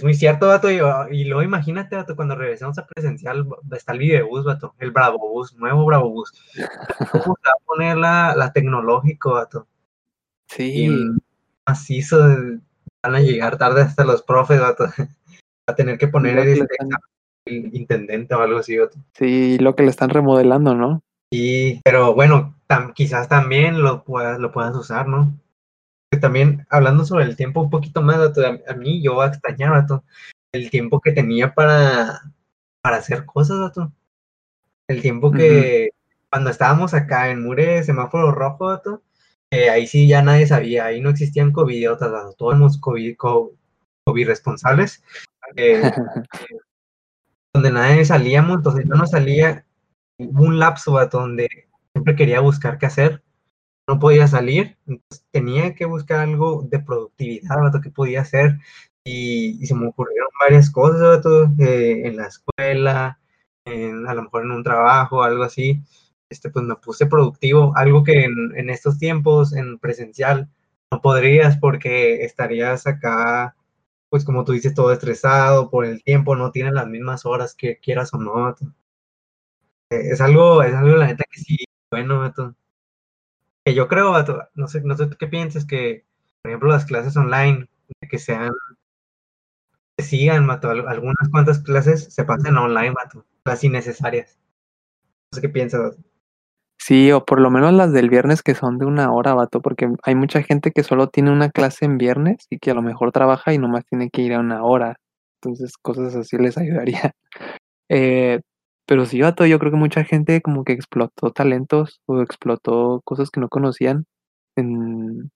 es 0.00 0.04
muy 0.04 0.14
cierto, 0.14 0.46
dato, 0.46 0.70
y, 0.70 0.80
y 1.14 1.24
luego 1.24 1.42
imagínate, 1.42 1.94
dato, 1.94 2.16
cuando 2.16 2.34
regresemos 2.34 2.78
a 2.78 2.86
presencial, 2.86 3.46
está 3.72 3.92
el 3.92 3.98
Vivebus, 3.98 4.46
dato, 4.46 4.74
el 4.78 4.92
Bravo 4.92 5.18
Bus, 5.18 5.54
nuevo 5.56 5.84
Bravo 5.84 6.08
Bus. 6.08 6.32
¿Cómo 7.12 7.36
se 7.42 7.48
va 7.48 7.52
a 7.52 7.64
poner 7.66 7.96
la, 7.98 8.34
la 8.34 8.50
tecnológico, 8.50 9.36
dato? 9.36 9.66
Sí, 10.48 10.86
y 10.86 10.90
macizo, 11.68 12.18
van 13.02 13.14
a 13.14 13.20
llegar 13.20 13.58
tarde 13.58 13.82
hasta 13.82 14.04
los 14.04 14.22
profes, 14.22 14.58
vato, 14.58 14.86
a 15.68 15.74
tener 15.74 15.98
que 15.98 16.08
poner 16.08 16.38
este 16.38 16.60
están, 16.62 16.88
el 17.44 17.76
intendente 17.76 18.34
o 18.34 18.40
algo 18.40 18.60
así, 18.60 18.78
vato. 18.78 18.96
sí, 19.14 19.58
lo 19.58 19.76
que 19.76 19.82
le 19.82 19.90
están 19.90 20.08
remodelando, 20.08 20.74
¿no? 20.74 21.02
Y, 21.30 21.80
pero 21.82 22.14
bueno, 22.14 22.56
tam- 22.66 22.94
quizás 22.94 23.28
también 23.28 23.82
lo 23.82 24.02
puedas, 24.02 24.38
lo 24.38 24.50
puedas 24.50 24.74
usar, 24.74 25.06
¿no? 25.06 25.32
Que 26.10 26.18
También 26.18 26.66
hablando 26.70 27.04
sobre 27.04 27.24
el 27.24 27.36
tiempo 27.36 27.60
un 27.60 27.70
poquito 27.70 28.02
más, 28.02 28.18
a, 28.18 28.74
mí 28.74 29.02
yo 29.02 29.14
voy 29.14 29.26
a 29.26 29.28
extrañar, 29.28 29.70
vato, 29.70 30.04
el 30.52 30.70
tiempo 30.70 31.00
que 31.00 31.12
tenía 31.12 31.54
para, 31.54 32.20
para 32.80 32.96
hacer 32.96 33.24
cosas. 33.24 33.72
El 34.88 35.02
tiempo 35.02 35.30
que 35.30 35.90
cuando 36.30 36.50
estábamos 36.50 36.94
acá 36.94 37.30
en 37.30 37.42
Mure, 37.42 37.82
semáforo 37.84 38.32
rojo, 38.32 38.80
eh, 39.50 39.70
ahí 39.70 39.86
sí 39.86 40.08
ya 40.08 40.22
nadie 40.22 40.46
sabía, 40.46 40.86
ahí 40.86 41.00
no 41.00 41.10
existían 41.10 41.52
covidiotas, 41.52 42.10
vato. 42.10 42.34
todos 42.34 42.54
éramos 42.54 42.78
COVID, 42.78 43.16
COVID, 43.16 44.26
responsables. 44.26 45.02
Eh, 45.56 45.82
donde 47.52 47.72
nadie 47.72 48.04
salíamos, 48.04 48.58
entonces 48.58 48.84
yo 48.88 48.94
no 48.94 49.06
salía 49.06 49.64
un 50.18 50.58
lapso, 50.58 50.92
vato, 50.92 51.20
donde 51.20 51.48
siempre 51.92 52.14
quería 52.14 52.40
buscar 52.40 52.78
qué 52.78 52.86
hacer 52.86 53.22
no 53.88 53.98
podía 53.98 54.28
salir, 54.28 54.78
entonces 54.86 55.26
tenía 55.30 55.74
que 55.74 55.84
buscar 55.84 56.20
algo 56.20 56.66
de 56.70 56.80
productividad, 56.80 57.60
vato, 57.60 57.80
que 57.80 57.90
podía 57.90 58.22
hacer, 58.22 58.58
y, 59.04 59.66
se 59.66 59.74
me 59.74 59.88
ocurrieron 59.88 60.28
varias 60.40 60.70
cosas, 60.70 61.24
eh, 61.58 62.02
en 62.04 62.16
la 62.16 62.26
escuela, 62.26 63.20
en, 63.64 64.06
a 64.06 64.14
lo 64.14 64.22
mejor 64.24 64.44
en 64.44 64.52
un 64.52 64.62
trabajo, 64.64 65.22
algo 65.22 65.42
así, 65.44 65.82
este, 66.30 66.50
pues 66.50 66.64
me 66.64 66.76
puse 66.76 67.06
productivo, 67.06 67.72
algo 67.76 68.04
que 68.04 68.24
en, 68.24 68.52
en 68.56 68.70
estos 68.70 68.98
tiempos, 68.98 69.52
en 69.54 69.78
presencial, 69.78 70.48
no 70.92 71.00
podrías 71.02 71.58
porque 71.58 72.24
estarías 72.24 72.86
acá, 72.86 73.56
pues 74.10 74.24
como 74.24 74.44
tú 74.44 74.52
dices, 74.52 74.74
todo 74.74 74.92
estresado 74.92 75.70
por 75.70 75.84
el 75.86 76.02
tiempo, 76.02 76.36
no 76.36 76.50
tienes 76.52 76.72
las 76.74 76.88
mismas 76.88 77.26
horas 77.26 77.54
que 77.56 77.78
quieras 77.78 78.12
o 78.14 78.18
no. 78.18 78.50
Eh, 79.90 80.10
es 80.12 80.20
algo, 80.20 80.62
es 80.62 80.74
algo 80.74 80.96
la 80.96 81.06
neta 81.06 81.24
que 81.30 81.40
sí, 81.40 81.56
bueno, 81.90 82.20
vato 82.20 82.54
que 83.64 83.74
yo 83.74 83.88
creo, 83.88 84.14
no 84.54 84.68
sé, 84.68 84.80
no 84.82 84.96
sé 84.96 85.08
qué 85.18 85.26
piensas, 85.26 85.64
que 85.64 86.04
por 86.42 86.50
ejemplo 86.50 86.68
las 86.70 86.86
clases 86.86 87.16
online, 87.16 87.68
que 88.08 88.18
sean, 88.18 88.52
que 89.96 90.04
sigan, 90.04 90.46
mato, 90.46 90.70
algunas 90.70 91.28
cuantas 91.30 91.60
clases 91.60 92.12
se 92.12 92.24
pasen 92.24 92.56
online, 92.56 92.92
mato, 92.92 93.26
las 93.44 93.62
innecesarias. 93.64 94.38
No 95.32 95.36
sé 95.36 95.42
qué 95.42 95.48
piensas. 95.48 95.96
Sí, 96.78 97.12
o 97.12 97.24
por 97.26 97.40
lo 97.40 97.50
menos 97.50 97.74
las 97.74 97.92
del 97.92 98.08
viernes 98.08 98.42
que 98.42 98.54
son 98.54 98.78
de 98.78 98.86
una 98.86 99.12
hora, 99.12 99.34
vato, 99.34 99.60
porque 99.60 99.88
hay 100.02 100.14
mucha 100.14 100.42
gente 100.42 100.72
que 100.72 100.82
solo 100.82 101.08
tiene 101.08 101.30
una 101.30 101.50
clase 101.50 101.84
en 101.84 101.98
viernes 101.98 102.46
y 102.48 102.58
que 102.58 102.70
a 102.70 102.74
lo 102.74 102.82
mejor 102.82 103.12
trabaja 103.12 103.52
y 103.52 103.58
nomás 103.58 103.84
tiene 103.84 104.08
que 104.10 104.22
ir 104.22 104.32
a 104.32 104.40
una 104.40 104.64
hora. 104.64 104.96
Entonces, 105.42 105.76
cosas 105.76 106.16
así 106.16 106.38
les 106.38 106.56
ayudaría. 106.58 107.12
Eh, 107.90 108.40
pero 108.90 109.06
sí, 109.06 109.20
vato, 109.20 109.46
yo 109.46 109.60
creo 109.60 109.70
que 109.70 109.78
mucha 109.78 110.02
gente 110.02 110.42
como 110.42 110.64
que 110.64 110.72
explotó 110.72 111.30
talentos 111.30 112.00
o 112.06 112.22
explotó 112.22 113.00
cosas 113.04 113.30
que 113.30 113.38
no 113.38 113.48
conocían 113.48 114.04
en, 114.56 115.30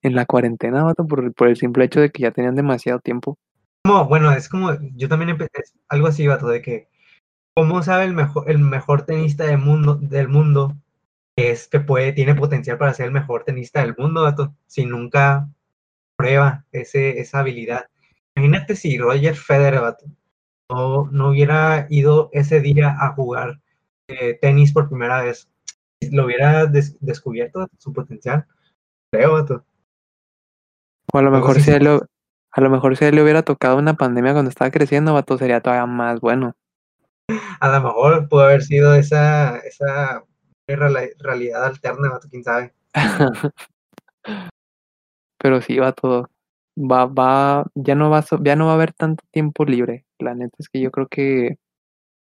en 0.00 0.14
la 0.14 0.24
cuarentena, 0.24 0.84
vato, 0.84 1.06
por, 1.06 1.34
por 1.34 1.48
el 1.48 1.56
simple 1.58 1.84
hecho 1.84 2.00
de 2.00 2.08
que 2.08 2.22
ya 2.22 2.30
tenían 2.30 2.54
demasiado 2.54 3.00
tiempo. 3.00 3.36
Como, 3.84 4.06
bueno, 4.06 4.32
es 4.32 4.48
como, 4.48 4.70
yo 4.94 5.10
también 5.10 5.28
empecé, 5.28 5.64
algo 5.90 6.06
así, 6.06 6.26
vato, 6.26 6.48
de 6.48 6.62
que, 6.62 6.88
¿cómo 7.54 7.82
sabe 7.82 8.04
el 8.04 8.14
mejor, 8.14 8.50
el 8.50 8.58
mejor 8.58 9.02
tenista 9.02 9.44
del 9.44 9.58
mundo, 9.58 9.96
del 9.96 10.28
mundo 10.28 10.74
es 11.36 11.68
que 11.68 11.80
puede, 11.80 12.14
tiene 12.14 12.34
potencial 12.34 12.78
para 12.78 12.94
ser 12.94 13.04
el 13.04 13.12
mejor 13.12 13.44
tenista 13.44 13.82
del 13.82 13.94
mundo, 13.98 14.22
vato, 14.22 14.54
si 14.66 14.86
nunca 14.86 15.50
prueba 16.16 16.64
ese, 16.72 17.20
esa 17.20 17.40
habilidad? 17.40 17.84
Imagínate 18.34 18.74
si 18.74 18.96
Roger 18.96 19.36
Federer, 19.36 19.82
vato, 19.82 20.06
no, 20.70 21.08
no 21.10 21.28
hubiera 21.28 21.86
ido 21.90 22.30
ese 22.32 22.60
día 22.60 22.96
a 22.98 23.12
jugar 23.14 23.60
eh, 24.08 24.38
tenis 24.40 24.72
por 24.72 24.88
primera 24.88 25.22
vez, 25.22 25.48
lo 26.10 26.26
hubiera 26.26 26.66
descubierto 26.66 27.68
su 27.78 27.92
potencial, 27.92 28.46
creo, 29.10 29.64
O 31.12 31.18
a 31.18 31.22
lo 31.22 31.30
mejor 31.30 31.60
si 31.60 31.70
a 31.70 32.60
lo 32.60 32.70
mejor 32.70 32.96
si 32.96 33.04
él 33.04 33.16
le 33.16 33.22
hubiera 33.22 33.42
tocado 33.42 33.76
una 33.78 33.94
pandemia 33.94 34.32
cuando 34.32 34.48
estaba 34.48 34.70
creciendo, 34.70 35.12
vato, 35.12 35.36
sería 35.36 35.60
todavía 35.60 35.86
más 35.86 36.20
bueno. 36.20 36.54
A 37.58 37.68
lo 37.68 37.80
mejor 37.82 38.28
pudo 38.28 38.42
haber 38.42 38.62
sido 38.62 38.94
esa, 38.94 39.58
esa 39.58 40.24
realidad 40.68 41.64
alterna, 41.64 42.10
vato, 42.10 42.28
quién 42.30 42.44
sabe. 42.44 42.72
Pero 45.38 45.60
sí, 45.62 45.78
vato, 45.78 46.30
va, 46.76 47.06
va, 47.06 47.66
ya 47.74 47.94
no 47.94 48.10
va, 48.10 48.24
ya 48.40 48.54
no 48.56 48.66
va 48.66 48.72
a 48.72 48.74
haber 48.74 48.92
tanto 48.92 49.24
tiempo 49.30 49.64
libre. 49.64 50.03
La 50.18 50.34
neta 50.34 50.56
es 50.58 50.68
que 50.68 50.80
yo 50.80 50.90
creo 50.90 51.08
que 51.08 51.58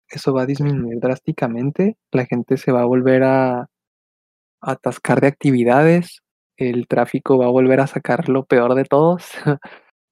eso 0.08 0.32
va 0.32 0.42
a 0.42 0.46
disminuir 0.46 0.98
drásticamente. 1.00 1.96
La 2.12 2.26
gente 2.26 2.56
se 2.56 2.72
va 2.72 2.82
a 2.82 2.86
volver 2.86 3.22
a, 3.24 3.68
atascar 4.60 5.20
de 5.20 5.28
actividades. 5.28 6.22
El 6.56 6.86
tráfico 6.86 7.38
va 7.38 7.46
a 7.46 7.50
volver 7.50 7.80
a 7.80 7.86
sacar 7.86 8.28
lo 8.28 8.44
peor 8.44 8.74
de 8.74 8.84
todos. 8.84 9.26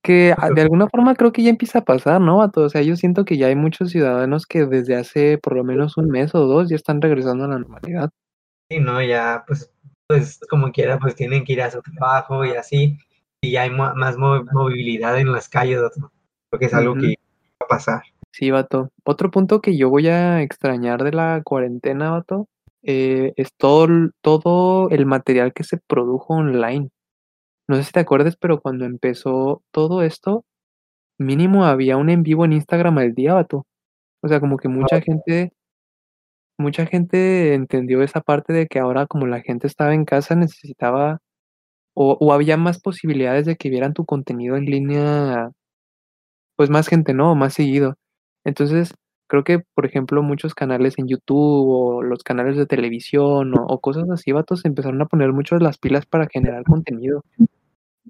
que 0.05 0.35
de 0.55 0.63
alguna 0.63 0.89
forma 0.89 1.15
creo 1.15 1.33
que 1.33 1.43
ya 1.43 1.51
empieza 1.51 1.81
a 1.81 1.85
pasar, 1.85 2.21
¿no? 2.21 2.43
A 2.43 2.51
todos. 2.51 2.67
O 2.67 2.71
sea, 2.71 2.83
yo 2.83 2.97
siento 2.97 3.25
que 3.25 3.39
ya 3.39 3.47
hay 3.47 3.57
muchos 3.57 3.91
ciudadanos 3.91 4.47
que 4.47 4.67
desde 4.67 4.97
hace 4.97 5.39
por 5.39 5.57
lo 5.57 5.65
menos 5.65 5.97
un 5.97 6.09
mes 6.09 6.35
o 6.35 6.47
dos 6.47 6.69
ya 6.69 6.77
están 6.77 7.01
regresando 7.01 7.45
a 7.45 7.49
la 7.49 7.59
normalidad. 7.59 8.11
Sí, 8.69 8.81
no, 8.81 9.03
ya, 9.03 9.45
pues, 9.47 9.71
pues 10.09 10.41
como 10.51 10.73
quiera, 10.73 10.99
pues 10.99 11.15
tienen 11.15 11.45
que 11.45 11.53
ir 11.53 11.63
a 11.63 11.71
su 11.71 11.81
trabajo 11.83 12.45
y 12.45 12.51
así 12.51 12.99
y 13.43 13.57
hay 13.57 13.71
más 13.71 14.17
movilidad 14.17 15.19
en 15.19 15.33
las 15.33 15.49
calles, 15.49 15.81
porque 16.49 16.67
es 16.67 16.75
algo 16.75 16.95
que 16.95 17.17
pasar. 17.75 18.03
Sí, 18.33 18.51
vato. 18.51 18.91
Otro 19.05 19.31
punto 19.31 19.61
que 19.61 19.77
yo 19.77 19.91
voy 19.91 20.09
a 20.09 20.43
extrañar 20.43 21.05
de 21.05 21.13
la 21.13 21.43
cuarentena, 21.45 22.11
vato, 22.11 22.49
eh, 22.83 23.33
es 23.37 23.53
todo, 23.57 24.11
todo 24.23 24.91
el 24.91 25.07
material 25.07 25.53
que 25.53 25.65
se 25.65 25.79
produjo 25.79 26.35
online. 26.35 26.89
No 27.69 27.77
sé 27.77 27.85
si 27.85 27.93
te 27.93 28.01
acuerdas, 28.01 28.37
pero 28.37 28.61
cuando 28.61 28.85
empezó 28.85 29.63
todo 29.71 30.03
esto, 30.03 30.45
mínimo 31.19 31.65
había 31.65 31.97
un 31.97 32.11
en 32.11 32.23
vivo 32.23 32.45
en 32.45 32.55
Instagram 32.55 32.99
al 32.99 33.15
día, 33.15 33.35
vato. 33.35 33.67
O 34.23 34.29
sea, 34.29 34.41
como 34.41 34.57
que 34.59 34.69
mucha 34.69 35.01
gente, 35.01 35.53
mucha 36.59 36.87
gente 36.87 37.55
entendió 37.55 38.03
esa 38.03 38.21
parte 38.21 38.53
de 38.53 38.67
que 38.67 38.79
ahora 38.79 39.07
como 39.07 39.27
la 39.27 39.41
gente 39.43 39.67
estaba 39.67 39.95
en 39.95 40.05
casa 40.05 40.35
necesitaba 40.37 41.21
o, 41.95 42.33
había 42.33 42.57
más 42.57 42.81
posibilidades 42.81 43.47
de 43.47 43.57
que 43.57 43.71
vieran 43.71 43.95
tu 43.95 44.05
contenido 44.07 44.57
en 44.57 44.65
línea, 44.67 45.51
pues 46.63 46.71
más 46.71 46.87
gente, 46.87 47.13
¿no? 47.13 47.35
Más 47.35 47.55
seguido. 47.55 47.97
Entonces, 48.45 48.95
creo 49.27 49.43
que, 49.43 49.59
por 49.75 49.85
ejemplo, 49.85 50.23
muchos 50.23 50.55
canales 50.55 50.95
en 50.97 51.09
YouTube 51.09 51.67
o 51.69 52.03
los 52.05 52.23
canales 52.23 52.57
de 52.57 52.67
televisión 52.67 53.53
o, 53.57 53.81
cosas 53.81 54.09
así, 54.11 54.31
vatos, 54.31 54.65
empezaron 54.65 55.03
a 55.03 55.07
poner 55.07 55.33
mucho 55.33 55.59
las 55.59 55.77
pilas 55.79 56.07
para 56.07 56.29
generar 56.29 56.63
contenido. 56.63 57.25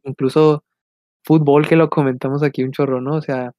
Incluso 0.05 0.65
fútbol, 1.25 1.67
que 1.67 1.77
lo 1.77 1.89
comentamos 1.89 2.43
aquí 2.43 2.63
un 2.63 2.73
chorro, 2.73 3.01
¿no? 3.01 3.15
O 3.15 3.23
sea, 3.23 3.53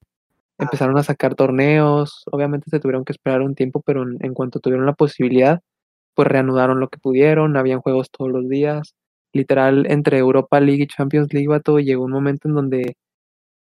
empezaron 0.60 0.96
a 1.00 1.04
sacar 1.04 1.34
torneos, 1.34 2.24
obviamente 2.32 2.70
se 2.70 2.80
tuvieron 2.80 3.04
que 3.04 3.14
esperar 3.14 3.42
un 3.42 3.56
tiempo, 3.56 3.82
pero 3.84 4.04
en, 4.04 4.18
en 4.22 4.36
cuanto 4.36 4.60
tuvieron 4.60 4.86
la 4.86 4.94
posibilidad, 4.94 5.62
pues 6.14 6.28
reanudaron 6.28 6.80
lo 6.80 6.90
que 6.90 7.00
pudieron, 7.00 7.58
habían 7.58 7.82
juegos 7.82 8.12
todos 8.12 8.32
los 8.32 8.48
días 8.48 8.94
literal, 9.34 9.88
entre 9.90 10.20
Europa 10.20 10.60
League 10.60 10.84
y 10.84 10.88
Champions 10.88 11.34
League, 11.34 11.48
vato, 11.48 11.80
llegó 11.80 12.04
un 12.06 12.12
momento 12.12 12.48
en 12.48 12.54
donde 12.54 12.96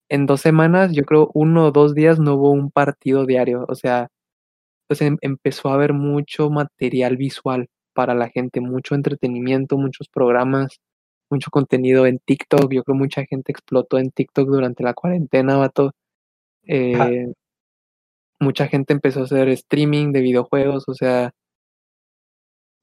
en 0.09 0.25
dos 0.25 0.41
semanas, 0.41 0.93
yo 0.93 1.03
creo 1.03 1.31
uno 1.33 1.67
o 1.67 1.71
dos 1.71 1.95
días 1.95 2.19
no 2.19 2.35
hubo 2.35 2.51
un 2.51 2.71
partido 2.71 3.25
diario. 3.25 3.65
O 3.67 3.75
sea, 3.75 4.09
pues 4.88 5.01
em, 5.01 5.17
empezó 5.21 5.69
a 5.69 5.75
haber 5.75 5.93
mucho 5.93 6.50
material 6.50 7.17
visual 7.17 7.69
para 7.93 8.15
la 8.15 8.29
gente, 8.29 8.62
mucho 8.62 8.95
entretenimiento, 8.95 9.77
muchos 9.77 10.09
programas, 10.09 10.79
mucho 11.29 11.51
contenido 11.51 12.05
en 12.07 12.19
TikTok. 12.19 12.71
Yo 12.74 12.83
creo 12.83 12.95
mucha 12.97 13.25
gente 13.25 13.51
explotó 13.51 13.97
en 14.00 14.12
TikTok 14.12 14.47
durante 14.50 14.83
la 14.83 14.93
cuarentena, 14.93 15.57
vato. 15.57 15.91
Eh, 16.67 17.27
mucha 18.39 18.67
gente 18.67 18.93
empezó 18.93 19.21
a 19.21 19.24
hacer 19.24 19.50
streaming 19.50 20.12
de 20.12 20.21
videojuegos, 20.21 20.85
o 20.88 20.93
sea, 20.93 21.31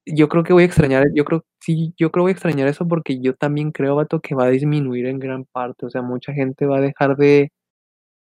yo 0.05 0.29
creo 0.29 0.43
que 0.43 0.53
voy 0.53 0.63
a 0.63 0.65
extrañar, 0.65 1.05
yo 1.15 1.25
creo, 1.25 1.45
sí, 1.59 1.93
yo 1.97 2.11
creo 2.11 2.23
voy 2.23 2.31
a 2.31 2.33
extrañar 2.33 2.67
eso 2.67 2.87
porque 2.87 3.19
yo 3.21 3.35
también 3.35 3.71
creo, 3.71 3.95
vato, 3.95 4.19
que 4.21 4.35
va 4.35 4.45
a 4.45 4.49
disminuir 4.49 5.05
en 5.07 5.19
gran 5.19 5.45
parte. 5.45 5.85
O 5.85 5.89
sea, 5.89 6.01
mucha 6.01 6.33
gente 6.33 6.65
va 6.65 6.77
a 6.77 6.81
dejar 6.81 7.15
de, 7.17 7.51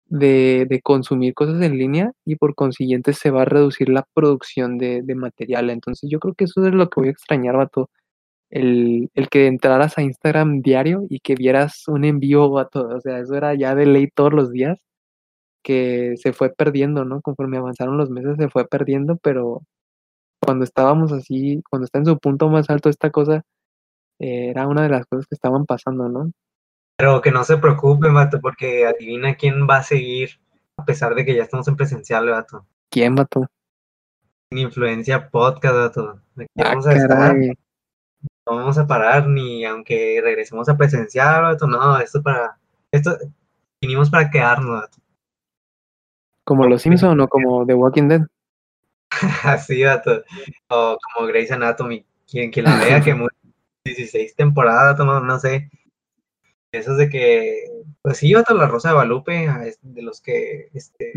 de, 0.06 0.66
de 0.68 0.80
consumir 0.82 1.34
cosas 1.34 1.60
en 1.62 1.78
línea 1.78 2.12
y 2.25 2.37
por 2.37 2.54
consiguiente 2.54 3.12
se 3.12 3.30
va 3.30 3.42
a 3.42 3.44
reducir 3.44 3.88
la 3.90 4.06
producción 4.14 4.78
de, 4.78 5.02
de 5.02 5.14
material. 5.14 5.70
Entonces 5.70 6.10
yo 6.10 6.18
creo 6.20 6.34
que 6.34 6.44
eso 6.44 6.66
es 6.66 6.75
lo 6.75 6.88
que 6.90 7.00
voy 7.00 7.08
a 7.08 7.12
extrañar, 7.12 7.56
vato. 7.56 7.90
El, 8.50 9.10
el 9.14 9.28
que 9.30 9.46
entraras 9.48 9.98
a 9.98 10.02
Instagram 10.02 10.62
diario 10.62 11.04
y 11.10 11.20
que 11.20 11.34
vieras 11.37 11.84
un 11.88 12.04
envío, 12.04 12.50
vato. 12.50 12.88
O 12.88 13.00
sea, 13.00 13.20
eso 13.20 13.34
era 13.37 13.54
ya 13.54 13.75
de 13.75 13.87
ley 13.87 14.08
todos 14.14 14.32
los 14.34 14.52
días, 14.52 14.78
que 15.62 16.14
se 16.18 16.32
fue 16.32 16.50
perdiendo, 16.54 17.04
¿no? 17.04 17.20
Conforme 17.22 17.58
avanzaron 17.58 17.98
los 17.98 18.10
meses 18.10 18.37
se 18.38 18.48
fue 18.50 18.66
perdiendo, 18.68 19.16
pero 19.18 19.62
cuando 20.40 20.64
estábamos 20.64 21.12
así, 21.12 21.62
cuando 21.68 21.87
está 21.87 21.99
en 21.99 22.07
su 22.07 22.18
punto 22.18 22.49
más 22.49 22.71
alto 22.71 22.88
esta 22.88 23.11
cosa, 23.11 23.42
eh, 24.18 24.50
era 24.50 24.66
una 24.66 24.83
de 24.83 24.88
las 24.88 25.07
cosas 25.07 25.26
que 25.26 25.35
estaban 25.35 25.66
pasando, 25.66 26.09
¿no? 26.09 26.33
Pero 26.97 27.21
que 27.21 27.30
no 27.30 27.45
se 27.45 27.59
preocupe, 27.59 28.09
Mato, 28.09 28.40
porque 28.40 28.87
adivina 28.87 29.37
quién 29.37 29.68
va 29.68 29.78
a 29.78 29.83
seguir 29.83 30.40
a 30.78 30.85
pesar 30.85 31.14
de 31.14 31.25
que 31.25 31.35
ya 31.35 31.42
estamos 31.42 31.66
en 31.68 31.76
presencial, 31.76 32.28
Vato. 32.28 32.64
¿Quién, 32.90 33.14
Vato? 33.14 33.47
En 34.50 34.59
Influencia 34.59 35.28
Podcast, 35.28 35.75
Vato. 35.75 36.21
Ah, 36.57 36.71
vamos 36.71 36.87
a 36.87 36.92
estar. 36.95 37.37
No 37.37 38.57
vamos 38.57 38.78
a 38.78 38.87
parar 38.87 39.26
ni 39.26 39.64
aunque 39.64 40.21
regresemos 40.23 40.68
a 40.68 40.76
presencial, 40.76 41.42
Vato. 41.42 41.66
No, 41.66 41.99
esto 41.99 42.23
para. 42.23 42.59
Esto 42.90 43.16
vinimos 43.80 44.09
para 44.09 44.30
quedarnos, 44.30 44.80
Vato. 44.80 44.99
¿Como 46.45 46.66
Los 46.66 46.83
Simpson 46.83 47.21
o 47.21 47.28
como 47.28 47.66
The 47.66 47.75
Walking 47.75 48.09
Dead? 48.09 48.23
Así, 49.45 49.83
vato. 49.85 50.23
O 50.69 50.99
como 50.99 51.27
Grey's 51.27 51.50
Anatomy. 51.50 52.05
Quien, 52.31 52.50
quien 52.50 52.67
la 52.67 52.77
vea 52.85 53.00
que 53.00 53.17
16 53.85 54.35
temporadas, 54.37 54.99
no, 54.99 55.21
no 55.21 55.38
sé. 55.38 55.71
Eso 56.73 56.93
es 56.93 56.99
de 56.99 57.09
que, 57.09 57.65
pues 58.03 58.19
sí, 58.19 58.35
vato, 58.35 58.55
la 58.55 58.67
Rosa 58.67 58.88
de 58.88 58.95
Guadalupe, 58.95 59.49
de 59.81 60.03
los 60.03 60.21
que, 60.21 60.69
este, 60.75 61.12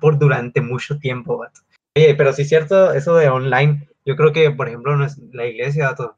por 0.00 0.18
durante 0.18 0.60
mucho 0.60 0.98
tiempo, 0.98 1.38
vato. 1.38 1.60
Oye, 1.96 2.14
pero 2.14 2.32
sí 2.32 2.42
es 2.42 2.48
cierto, 2.48 2.92
eso 2.92 3.16
de 3.16 3.28
online, 3.28 3.88
yo 4.04 4.14
creo 4.14 4.32
que, 4.32 4.50
por 4.52 4.68
ejemplo, 4.68 4.96
la 5.32 5.46
iglesia, 5.46 5.90
vato, 5.90 6.16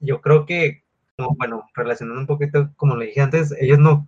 yo 0.00 0.20
creo 0.20 0.44
que, 0.44 0.84
bueno, 1.38 1.66
relacionando 1.74 2.20
un 2.20 2.26
poquito, 2.26 2.70
como 2.76 2.96
le 2.96 3.06
dije 3.06 3.22
antes, 3.22 3.54
ellos 3.58 3.78
no, 3.78 4.06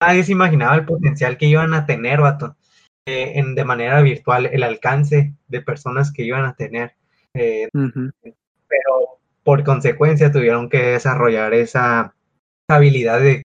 nadie 0.00 0.24
se 0.24 0.32
imaginaba 0.32 0.74
el 0.76 0.86
potencial 0.86 1.36
que 1.36 1.46
iban 1.46 1.74
a 1.74 1.84
tener, 1.84 2.22
vato, 2.22 2.56
eh, 3.06 3.32
en, 3.36 3.54
de 3.54 3.64
manera 3.64 4.00
virtual, 4.02 4.46
el 4.46 4.62
alcance 4.62 5.34
de 5.48 5.60
personas 5.60 6.12
que 6.12 6.22
iban 6.22 6.44
a 6.44 6.54
tener. 6.54 6.94
Eh, 7.34 7.68
pero 7.72 9.18
por 9.42 9.64
consecuencia 9.64 10.30
tuvieron 10.30 10.68
que 10.68 10.78
desarrollar 10.78 11.54
esa 11.54 12.14
habilidad 12.68 13.20
de, 13.20 13.42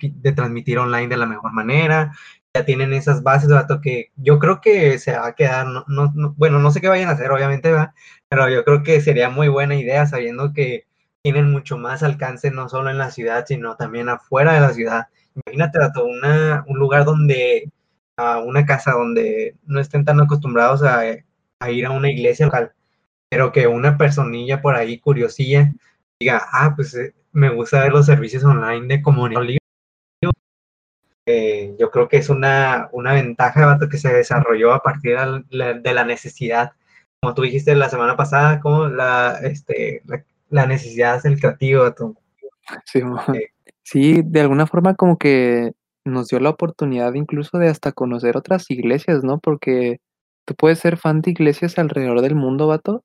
de, 0.00 0.32
transmitir 0.32 0.78
online 0.78 1.08
de 1.08 1.16
la 1.16 1.26
mejor 1.26 1.52
manera. 1.52 2.12
Ya 2.54 2.64
tienen 2.64 2.92
esas 2.92 3.22
bases, 3.22 3.50
vato, 3.50 3.80
que 3.80 4.10
yo 4.16 4.38
creo 4.38 4.60
que 4.60 4.98
se 4.98 5.12
va 5.16 5.26
a 5.26 5.34
quedar, 5.34 5.66
no, 5.66 5.84
no, 5.88 6.34
bueno, 6.36 6.60
no 6.60 6.70
sé 6.70 6.80
qué 6.80 6.88
vayan 6.88 7.08
a 7.08 7.12
hacer, 7.12 7.30
obviamente, 7.32 7.70
¿verdad? 7.70 7.92
pero 8.28 8.48
yo 8.48 8.64
creo 8.64 8.82
que 8.82 9.00
sería 9.00 9.28
muy 9.30 9.48
buena 9.48 9.76
idea 9.76 10.06
sabiendo 10.06 10.52
que 10.52 10.86
tienen 11.22 11.50
mucho 11.50 11.78
más 11.78 12.02
alcance 12.02 12.50
no 12.50 12.68
solo 12.68 12.90
en 12.90 12.98
la 12.98 13.10
ciudad, 13.10 13.44
sino 13.46 13.76
también 13.76 14.08
afuera 14.08 14.54
de 14.54 14.60
la 14.60 14.72
ciudad. 14.72 15.06
Imagínate, 15.34 15.78
vato, 15.78 16.04
una, 16.04 16.64
un 16.66 16.78
lugar 16.78 17.04
donde, 17.04 17.70
a 18.16 18.38
una 18.38 18.64
casa 18.64 18.92
donde 18.92 19.56
no 19.66 19.80
estén 19.80 20.04
tan 20.04 20.20
acostumbrados 20.20 20.82
a, 20.82 21.02
a 21.60 21.70
ir 21.70 21.86
a 21.86 21.90
una 21.90 22.10
iglesia 22.10 22.46
local 22.46 22.72
pero 23.34 23.50
que 23.50 23.66
una 23.66 23.98
personilla 23.98 24.62
por 24.62 24.76
ahí 24.76 24.98
curiosilla 25.00 25.72
diga, 26.20 26.46
ah, 26.52 26.72
pues 26.76 26.94
eh, 26.94 27.14
me 27.32 27.50
gusta 27.50 27.82
ver 27.82 27.92
los 27.92 28.06
servicios 28.06 28.44
online 28.44 28.86
de 28.86 29.02
comunidad 29.02 29.42
eh, 31.26 31.74
yo 31.78 31.90
creo 31.90 32.06
que 32.06 32.18
es 32.18 32.28
una, 32.28 32.90
una 32.92 33.14
ventaja 33.14 33.78
que 33.90 33.96
se 33.96 34.12
desarrolló 34.12 34.72
a 34.72 34.82
partir 34.82 35.16
de 35.18 35.92
la, 35.92 36.04
necesidad, 36.04 36.72
como 37.20 37.34
tú 37.34 37.42
dijiste 37.42 37.74
la 37.74 37.88
semana 37.88 38.14
pasada, 38.14 38.60
como 38.60 38.88
la, 38.88 39.40
este, 39.42 40.02
la, 40.50 40.66
necesidad 40.66 41.22
del 41.22 41.40
creativo. 41.40 41.92
Sí, 42.84 43.00
eh, 43.32 43.48
sí, 43.82 44.22
de 44.22 44.42
alguna 44.42 44.66
forma 44.66 44.94
como 44.94 45.18
que 45.18 45.72
nos 46.04 46.28
dio 46.28 46.40
la 46.40 46.50
oportunidad 46.50 47.14
incluso 47.14 47.58
de 47.58 47.68
hasta 47.68 47.92
conocer 47.92 48.36
otras 48.36 48.70
iglesias, 48.70 49.24
¿no? 49.24 49.38
Porque 49.40 49.98
tú 50.46 50.54
puedes 50.54 50.78
ser 50.80 50.96
fan 50.98 51.20
de 51.22 51.30
iglesias 51.32 51.78
alrededor 51.78 52.20
del 52.22 52.34
mundo, 52.34 52.66
vato, 52.68 53.04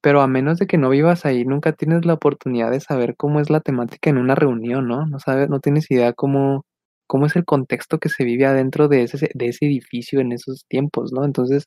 pero 0.00 0.22
a 0.22 0.28
menos 0.28 0.58
de 0.58 0.66
que 0.66 0.78
no 0.78 0.90
vivas 0.90 1.26
ahí, 1.26 1.44
nunca 1.44 1.72
tienes 1.72 2.06
la 2.06 2.14
oportunidad 2.14 2.70
de 2.70 2.80
saber 2.80 3.16
cómo 3.16 3.40
es 3.40 3.50
la 3.50 3.60
temática 3.60 4.10
en 4.10 4.18
una 4.18 4.34
reunión, 4.34 4.88
¿no? 4.88 5.06
No 5.06 5.18
sabes, 5.20 5.48
no 5.50 5.60
tienes 5.60 5.90
idea 5.90 6.12
cómo, 6.12 6.64
cómo 7.06 7.26
es 7.26 7.36
el 7.36 7.44
contexto 7.44 7.98
que 7.98 8.08
se 8.08 8.24
vive 8.24 8.46
adentro 8.46 8.88
de 8.88 9.02
ese, 9.04 9.30
de 9.34 9.48
ese 9.48 9.66
edificio 9.66 10.20
en 10.20 10.32
esos 10.32 10.64
tiempos, 10.68 11.12
¿no? 11.12 11.24
Entonces, 11.24 11.64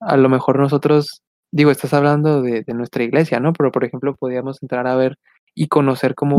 a 0.00 0.16
lo 0.16 0.28
mejor 0.28 0.58
nosotros, 0.58 1.22
digo, 1.52 1.70
estás 1.70 1.94
hablando 1.94 2.42
de, 2.42 2.64
nuestra 2.74 3.04
iglesia, 3.04 3.40
¿no? 3.40 3.52
Pero, 3.52 3.72
por 3.72 3.84
ejemplo, 3.84 4.14
podíamos 4.16 4.62
entrar 4.62 4.86
a 4.86 4.96
ver 4.96 5.16
y 5.54 5.68
conocer 5.68 6.14
cómo 6.14 6.36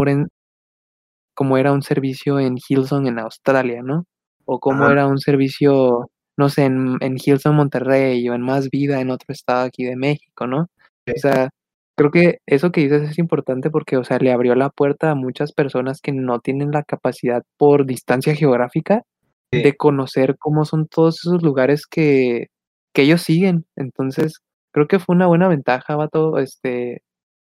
cómo 1.35 1.57
era 1.57 1.73
un 1.73 1.83
servicio 1.83 2.39
en 2.39 2.57
Hillsong 2.57 3.07
en 3.07 3.19
Australia, 3.19 3.81
¿no? 3.83 4.05
O 4.45 4.59
cómo 4.59 4.89
era 4.89 5.07
un 5.07 5.19
servicio, 5.19 6.09
no 6.37 6.49
sé, 6.49 6.65
en, 6.65 6.97
en 7.01 7.17
Hillsong 7.17 7.55
Monterrey 7.55 8.27
o 8.29 8.35
en 8.35 8.41
Más 8.41 8.69
Vida 8.69 9.01
en 9.01 9.11
otro 9.11 9.27
estado 9.33 9.65
aquí 9.65 9.85
de 9.85 9.95
México, 9.97 10.47
¿no? 10.47 10.67
O 11.07 11.19
sea, 11.19 11.49
creo 11.95 12.11
que 12.11 12.39
eso 12.47 12.71
que 12.71 12.81
dices 12.81 13.03
es 13.09 13.19
importante 13.19 13.69
porque, 13.71 13.97
o 13.97 14.03
sea, 14.03 14.17
le 14.19 14.31
abrió 14.31 14.55
la 14.55 14.69
puerta 14.69 15.11
a 15.11 15.15
muchas 15.15 15.53
personas 15.53 16.01
que 16.01 16.11
no 16.13 16.39
tienen 16.39 16.71
la 16.71 16.83
capacidad 16.83 17.43
por 17.57 17.85
distancia 17.85 18.35
geográfica 18.35 19.03
de 19.51 19.75
conocer 19.77 20.37
cómo 20.39 20.65
son 20.65 20.87
todos 20.87 21.17
esos 21.23 21.43
lugares 21.43 21.87
que, 21.87 22.47
que 22.93 23.03
ellos 23.03 23.21
siguen. 23.21 23.65
Entonces, 23.75 24.41
creo 24.71 24.87
que 24.87 24.99
fue 24.99 25.15
una 25.15 25.27
buena 25.27 25.47
ventaja, 25.47 25.95
vato. 25.95 26.39
Este, 26.39 27.03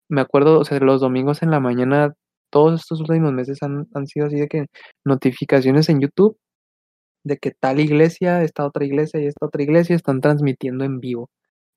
me 0.08 0.20
acuerdo, 0.22 0.60
o 0.60 0.64
sea, 0.64 0.78
los 0.80 1.00
domingos 1.00 1.42
en 1.42 1.50
la 1.50 1.60
mañana, 1.60 2.14
todos 2.50 2.80
estos 2.80 3.00
últimos 3.00 3.32
meses 3.32 3.62
han, 3.62 3.88
han 3.94 4.06
sido 4.06 4.26
así 4.26 4.36
de 4.36 4.48
que 4.48 4.66
notificaciones 5.04 5.88
en 5.88 6.00
YouTube 6.00 6.36
de 7.24 7.36
que 7.38 7.52
tal 7.52 7.80
iglesia, 7.80 8.42
esta 8.42 8.66
otra 8.66 8.84
iglesia 8.84 9.20
y 9.20 9.26
esta 9.26 9.46
otra 9.46 9.62
iglesia 9.62 9.96
están 9.96 10.20
transmitiendo 10.20 10.84
en 10.84 11.00
vivo, 11.00 11.30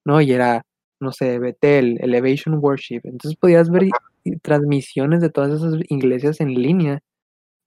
¿no? 0.05 0.21
Y 0.21 0.31
era 0.31 0.63
no 1.03 1.11
sé, 1.11 1.37
Betel, 1.37 1.97
Elevation 2.01 2.57
Worship. 2.59 3.01
Entonces 3.03 3.37
podías 3.39 3.69
ver 3.69 3.89
transmisiones 4.41 5.21
de 5.21 5.29
todas 5.29 5.51
esas 5.51 5.75
iglesias 5.89 6.41
en 6.41 6.53
línea. 6.53 6.99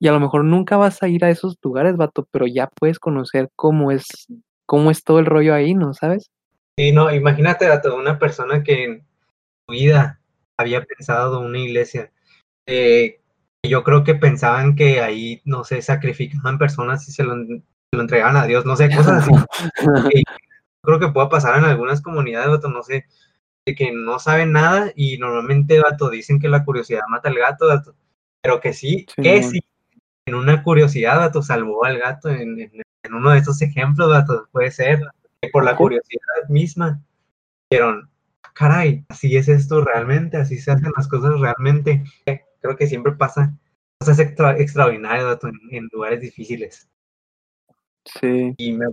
Y 0.00 0.08
a 0.08 0.12
lo 0.12 0.20
mejor 0.20 0.44
nunca 0.44 0.76
vas 0.76 1.02
a 1.02 1.08
ir 1.08 1.24
a 1.24 1.30
esos 1.30 1.56
lugares, 1.62 1.96
vato, 1.96 2.26
pero 2.30 2.46
ya 2.46 2.68
puedes 2.68 2.98
conocer 2.98 3.50
cómo 3.54 3.92
es, 3.92 4.06
cómo 4.66 4.90
es 4.90 5.04
todo 5.04 5.20
el 5.20 5.26
rollo 5.26 5.54
ahí, 5.54 5.74
¿no? 5.74 5.94
¿Sabes? 5.94 6.30
Sí, 6.76 6.92
no, 6.92 7.14
imagínate 7.14 7.66
a 7.66 7.80
toda 7.80 7.94
una 7.94 8.18
persona 8.18 8.62
que 8.62 8.84
en 8.84 9.06
su 9.66 9.72
vida 9.72 10.20
había 10.56 10.82
pensado 10.82 11.40
una 11.40 11.58
iglesia. 11.58 12.10
Eh, 12.66 13.20
yo 13.62 13.82
creo 13.84 14.04
que 14.04 14.14
pensaban 14.14 14.76
que 14.76 15.00
ahí, 15.00 15.42
no 15.44 15.64
sé, 15.64 15.82
sacrificaban 15.82 16.58
personas 16.58 17.08
y 17.08 17.12
se 17.12 17.24
lo, 17.24 17.34
se 17.34 17.62
lo 17.92 18.00
entregaban 18.00 18.36
a 18.36 18.46
Dios, 18.46 18.64
no 18.64 18.76
sé, 18.76 18.94
cosas 18.94 19.24
así. 19.24 19.32
creo 20.86 21.00
que 21.00 21.08
pueda 21.08 21.28
pasar 21.28 21.58
en 21.58 21.64
algunas 21.64 22.00
comunidades, 22.00 22.48
vato, 22.48 22.68
no 22.68 22.82
sé, 22.82 23.06
de 23.66 23.74
que 23.74 23.92
no 23.92 24.18
saben 24.18 24.52
nada 24.52 24.92
y 24.94 25.18
normalmente, 25.18 25.80
vato, 25.80 26.08
dicen 26.08 26.38
que 26.38 26.48
la 26.48 26.64
curiosidad 26.64 27.02
mata 27.08 27.28
al 27.28 27.34
gato, 27.34 27.66
vato, 27.66 27.94
pero 28.40 28.60
que 28.60 28.72
sí, 28.72 29.06
que 29.16 29.42
sí, 29.42 29.60
en 30.26 30.34
una 30.34 30.62
curiosidad, 30.62 31.18
vato, 31.18 31.42
salvó 31.42 31.84
al 31.84 31.98
gato 31.98 32.30
en, 32.30 32.70
uno 33.10 33.30
de 33.30 33.38
estos 33.38 33.60
ejemplos, 33.62 34.08
vato, 34.08 34.48
puede 34.52 34.70
ser, 34.70 35.00
que 35.40 35.48
por 35.50 35.64
la 35.64 35.76
curiosidad 35.76 36.48
misma, 36.48 37.00
dijeron, 37.70 38.08
caray, 38.54 39.04
así 39.08 39.36
es 39.36 39.48
esto 39.48 39.84
realmente, 39.84 40.36
así 40.36 40.58
se 40.58 40.70
hacen 40.70 40.92
las 40.96 41.08
cosas 41.08 41.38
realmente. 41.38 42.04
Creo 42.66 42.76
que 42.76 42.88
siempre 42.88 43.12
pasa 43.12 43.56
cosas 44.00 44.18
extraordinarias, 44.18 45.24
vato, 45.24 45.48
en, 45.70 45.88
lugares 45.92 46.20
difíciles. 46.20 46.88
Sí. 48.04 48.54
Y 48.56 48.72
me 48.72 48.86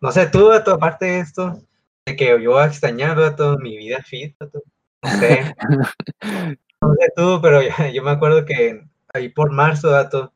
no 0.00 0.12
sé, 0.12 0.26
tú, 0.26 0.52
aparte 0.52 1.06
de 1.06 1.20
esto, 1.20 1.58
de 2.04 2.16
que 2.16 2.42
yo 2.42 2.50
voy 2.50 2.62
a 2.62 2.66
extrañar, 2.66 3.36
todo 3.36 3.58
mi 3.58 3.76
vida 3.76 4.02
fit, 4.02 4.34
no 4.40 5.10
sé. 5.10 5.54
no 6.82 6.94
sé 6.94 7.12
tú, 7.14 7.40
pero 7.40 7.60
yo, 7.92 8.02
me 8.02 8.10
acuerdo 8.10 8.44
que 8.44 8.84
ahí 9.14 9.28
por 9.28 9.52
marzo, 9.52 9.90
dato, 9.90 10.32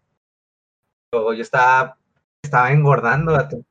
yo, 1.12 1.34
yo 1.34 1.42
estaba, 1.42 1.98
estaba 2.42 2.72
engordando, 2.72 3.32
dato. 3.32 3.64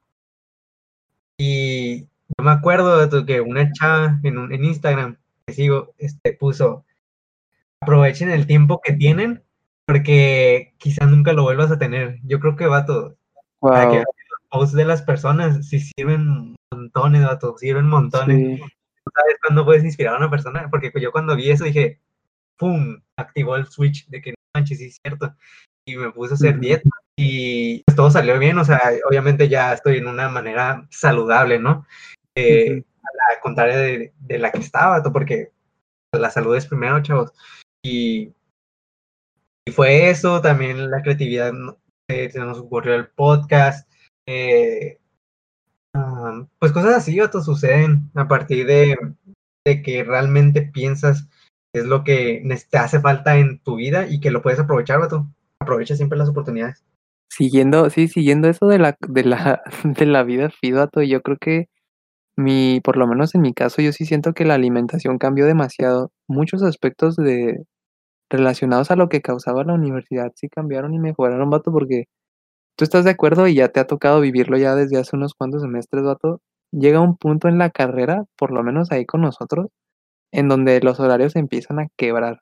Y 1.37 2.01
yo 2.01 2.43
me 2.43 2.51
acuerdo, 2.51 2.97
dato, 2.97 3.25
que 3.25 3.39
una 3.39 3.71
chava 3.71 4.19
en, 4.23 4.37
un, 4.37 4.51
en 4.51 4.65
Instagram 4.65 5.17
que 5.47 5.53
sigo, 5.53 5.93
este, 5.97 6.33
puso, 6.33 6.85
aprovechen 7.81 8.29
el 8.29 8.47
tiempo 8.47 8.81
que 8.83 8.93
tienen, 8.93 9.43
porque 9.85 10.73
quizás 10.77 11.09
nunca 11.09 11.33
lo 11.33 11.43
vuelvas 11.43 11.71
a 11.71 11.79
tener. 11.79 12.19
Yo 12.23 12.39
creo 12.39 12.55
que 12.55 12.67
va 12.67 12.85
todo. 12.85 13.17
Wow 13.61 14.03
posts 14.49 14.75
de 14.75 14.85
las 14.85 15.01
personas 15.01 15.67
sí 15.67 15.79
sirven 15.79 16.55
montones, 16.71 17.23
vato, 17.23 17.55
sirven 17.57 17.87
montones. 17.87 18.59
¿Sabes 18.59 19.35
cuándo 19.41 19.65
puedes 19.65 19.83
inspirar 19.83 20.15
a 20.15 20.17
una 20.17 20.29
persona? 20.29 20.67
Porque 20.69 20.91
yo 20.99 21.11
cuando 21.11 21.35
vi 21.35 21.51
eso 21.51 21.63
dije, 21.63 21.99
¡pum! 22.57 23.01
Activó 23.15 23.55
el 23.55 23.67
switch 23.67 24.07
de 24.07 24.21
que 24.21 24.31
no 24.31 24.35
manches, 24.55 24.79
sí 24.79 24.85
es 24.85 24.97
cierto. 25.03 25.35
Y 25.85 25.95
me 25.95 26.11
puse 26.11 26.33
a 26.33 26.35
hacer 26.35 26.59
dieta 26.59 26.89
y 27.15 27.83
pues, 27.83 27.95
todo 27.95 28.11
salió 28.11 28.37
bien. 28.37 28.57
O 28.57 28.65
sea, 28.65 28.81
obviamente 29.09 29.47
ya 29.47 29.73
estoy 29.73 29.97
en 29.97 30.07
una 30.07 30.29
manera 30.29 30.87
saludable, 30.89 31.59
¿no? 31.59 31.85
Eh, 32.35 32.83
a 33.03 33.33
la 33.33 33.39
contraria 33.41 33.77
de, 33.77 34.13
de, 34.19 34.37
la 34.37 34.51
que 34.51 34.59
estaba, 34.59 35.01
porque 35.11 35.51
la 36.13 36.29
salud 36.29 36.55
es 36.55 36.67
primero, 36.67 37.01
chavos. 37.01 37.33
Y, 37.83 38.33
fue 39.73 40.09
eso, 40.09 40.41
también 40.41 40.89
la 40.89 41.01
creatividad. 41.01 41.53
Eh, 42.09 42.29
se 42.31 42.39
nos 42.39 42.57
ocurrió 42.57 42.95
el 42.95 43.07
podcast, 43.09 43.87
eh, 44.27 44.97
pues 46.59 46.71
cosas 46.71 46.95
así, 46.95 47.19
otros 47.19 47.45
suceden 47.45 48.09
a 48.15 48.27
partir 48.27 48.65
de, 48.65 48.95
que 49.83 50.03
realmente 50.03 50.63
piensas 50.63 51.27
es 51.73 51.85
lo 51.85 52.03
que 52.03 52.43
te 52.69 52.77
hace 52.77 52.99
falta 52.99 53.37
en 53.37 53.59
tu 53.59 53.75
vida 53.75 54.07
y 54.07 54.19
que 54.19 54.31
lo 54.31 54.41
puedes 54.41 54.59
aprovechar, 54.59 54.99
vato. 54.99 55.27
Aprovecha 55.59 55.95
siempre 55.95 56.17
las 56.17 56.29
oportunidades. 56.29 56.83
Siguiendo, 57.31 57.89
sí, 57.91 58.07
siguiendo 58.07 58.49
eso 58.49 58.67
de 58.67 58.79
la, 58.79 58.97
de 59.07 59.23
la, 59.23 59.61
de 59.83 60.05
la 60.05 60.23
vida 60.23 60.49
fidato, 60.49 61.03
yo 61.03 61.21
creo 61.21 61.37
que 61.37 61.69
mi, 62.39 62.81
por 62.81 62.97
lo 62.97 63.07
menos 63.07 63.35
en 63.35 63.41
mi 63.41 63.53
caso, 63.53 63.81
yo 63.81 63.91
sí 63.91 64.05
siento 64.05 64.33
que 64.33 64.45
la 64.45 64.55
alimentación 64.55 65.17
cambió 65.17 65.45
demasiado. 65.45 66.11
Muchos 66.27 66.63
aspectos 66.63 67.15
de 67.15 67.65
relacionados 68.29 68.91
a 68.91 68.95
lo 68.95 69.09
que 69.09 69.21
causaba 69.21 69.63
la 69.63 69.73
universidad 69.73 70.31
sí 70.35 70.49
cambiaron 70.49 70.93
y 70.93 70.99
mejoraron, 70.99 71.49
vato, 71.49 71.71
porque 71.71 72.05
¿Tú 72.79 72.85
estás 72.85 73.03
de 73.03 73.11
acuerdo 73.11 73.45
y 73.45 73.55
ya 73.55 73.67
te 73.67 73.81
ha 73.81 73.87
tocado 73.87 74.21
vivirlo 74.21 74.57
ya 74.57 74.73
desde 74.73 74.97
hace 74.97 75.17
unos 75.17 75.33
cuantos 75.33 75.61
semestres, 75.61 76.01
vato? 76.01 76.39
Llega 76.71 77.01
un 77.01 77.17
punto 77.17 77.49
en 77.49 77.57
la 77.57 77.71
carrera, 77.71 78.23
por 78.37 78.51
lo 78.51 78.63
menos 78.63 78.89
ahí 78.93 79.05
con 79.05 79.19
nosotros, 79.19 79.67
en 80.31 80.47
donde 80.47 80.79
los 80.79 80.97
horarios 81.01 81.35
empiezan 81.35 81.79
a 81.79 81.87
quebrar. 81.97 82.39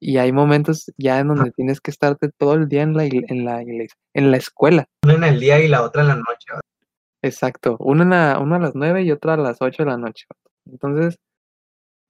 Y 0.00 0.16
hay 0.16 0.32
momentos 0.32 0.90
ya 0.96 1.20
en 1.20 1.28
donde 1.28 1.50
tienes 1.50 1.82
que 1.82 1.90
estarte 1.90 2.30
todo 2.38 2.54
el 2.54 2.68
día 2.68 2.84
en 2.84 2.94
la, 2.94 3.04
en 3.04 3.44
la, 3.44 3.60
en 3.60 4.30
la 4.30 4.36
escuela. 4.38 4.86
Una 5.04 5.16
en 5.16 5.24
el 5.24 5.40
día 5.40 5.60
y 5.60 5.68
la 5.68 5.82
otra 5.82 6.00
en 6.00 6.08
la 6.08 6.16
noche. 6.16 6.46
Exacto, 7.26 7.76
una, 7.80 8.34
a, 8.36 8.58
las 8.60 8.76
nueve 8.76 9.02
y 9.02 9.10
otra 9.10 9.34
a 9.34 9.36
las 9.36 9.60
ocho 9.60 9.82
de 9.82 9.90
la 9.90 9.96
noche. 9.96 10.26
Entonces, 10.64 11.18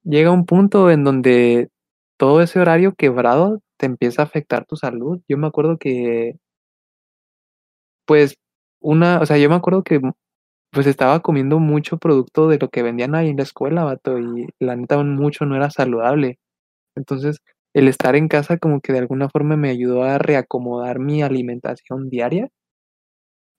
llega 0.05 0.31
un 0.31 0.47
punto 0.47 0.91
en 0.91 1.05
donde 1.05 1.71
todo 2.19 2.43
ese 2.43 2.61
horario 2.61 2.95
quebrado 2.95 3.61
te 3.79 3.87
empieza 3.87 4.23
a 4.23 4.27
afectar 4.27 4.67
tu 4.67 4.77
salud. 4.77 5.21
Yo 5.29 5.39
me 5.39 5.47
acuerdo 5.49 5.79
que, 5.79 6.37
pues, 8.07 8.37
una, 8.81 9.21
o 9.21 9.27
sea, 9.27 9.39
yo 9.39 9.49
me 9.49 9.57
acuerdo 9.57 9.83
que 9.83 10.01
pues 10.73 10.87
estaba 10.89 11.21
comiendo 11.23 11.59
mucho 11.61 11.99
producto 11.99 12.49
de 12.49 12.59
lo 12.59 12.69
que 12.71 12.83
vendían 12.83 13.15
ahí 13.17 13.31
en 13.31 13.39
la 13.39 13.45
escuela, 13.45 13.85
vato, 13.85 14.19
y 14.19 14.49
la 14.61 14.77
neta 14.77 15.03
mucho 15.05 15.47
no 15.47 15.57
era 15.57 15.71
saludable. 15.71 16.39
Entonces, 16.97 17.39
el 17.75 17.89
estar 17.89 18.17
en 18.17 18.29
casa 18.29 18.59
como 18.59 18.81
que 18.81 18.93
de 18.95 19.01
alguna 19.01 19.29
forma 19.31 19.57
me 19.57 19.71
ayudó 19.71 20.05
a 20.05 20.19
reacomodar 20.19 21.01
mi 21.01 21.23
alimentación 21.23 22.11
diaria, 22.11 22.51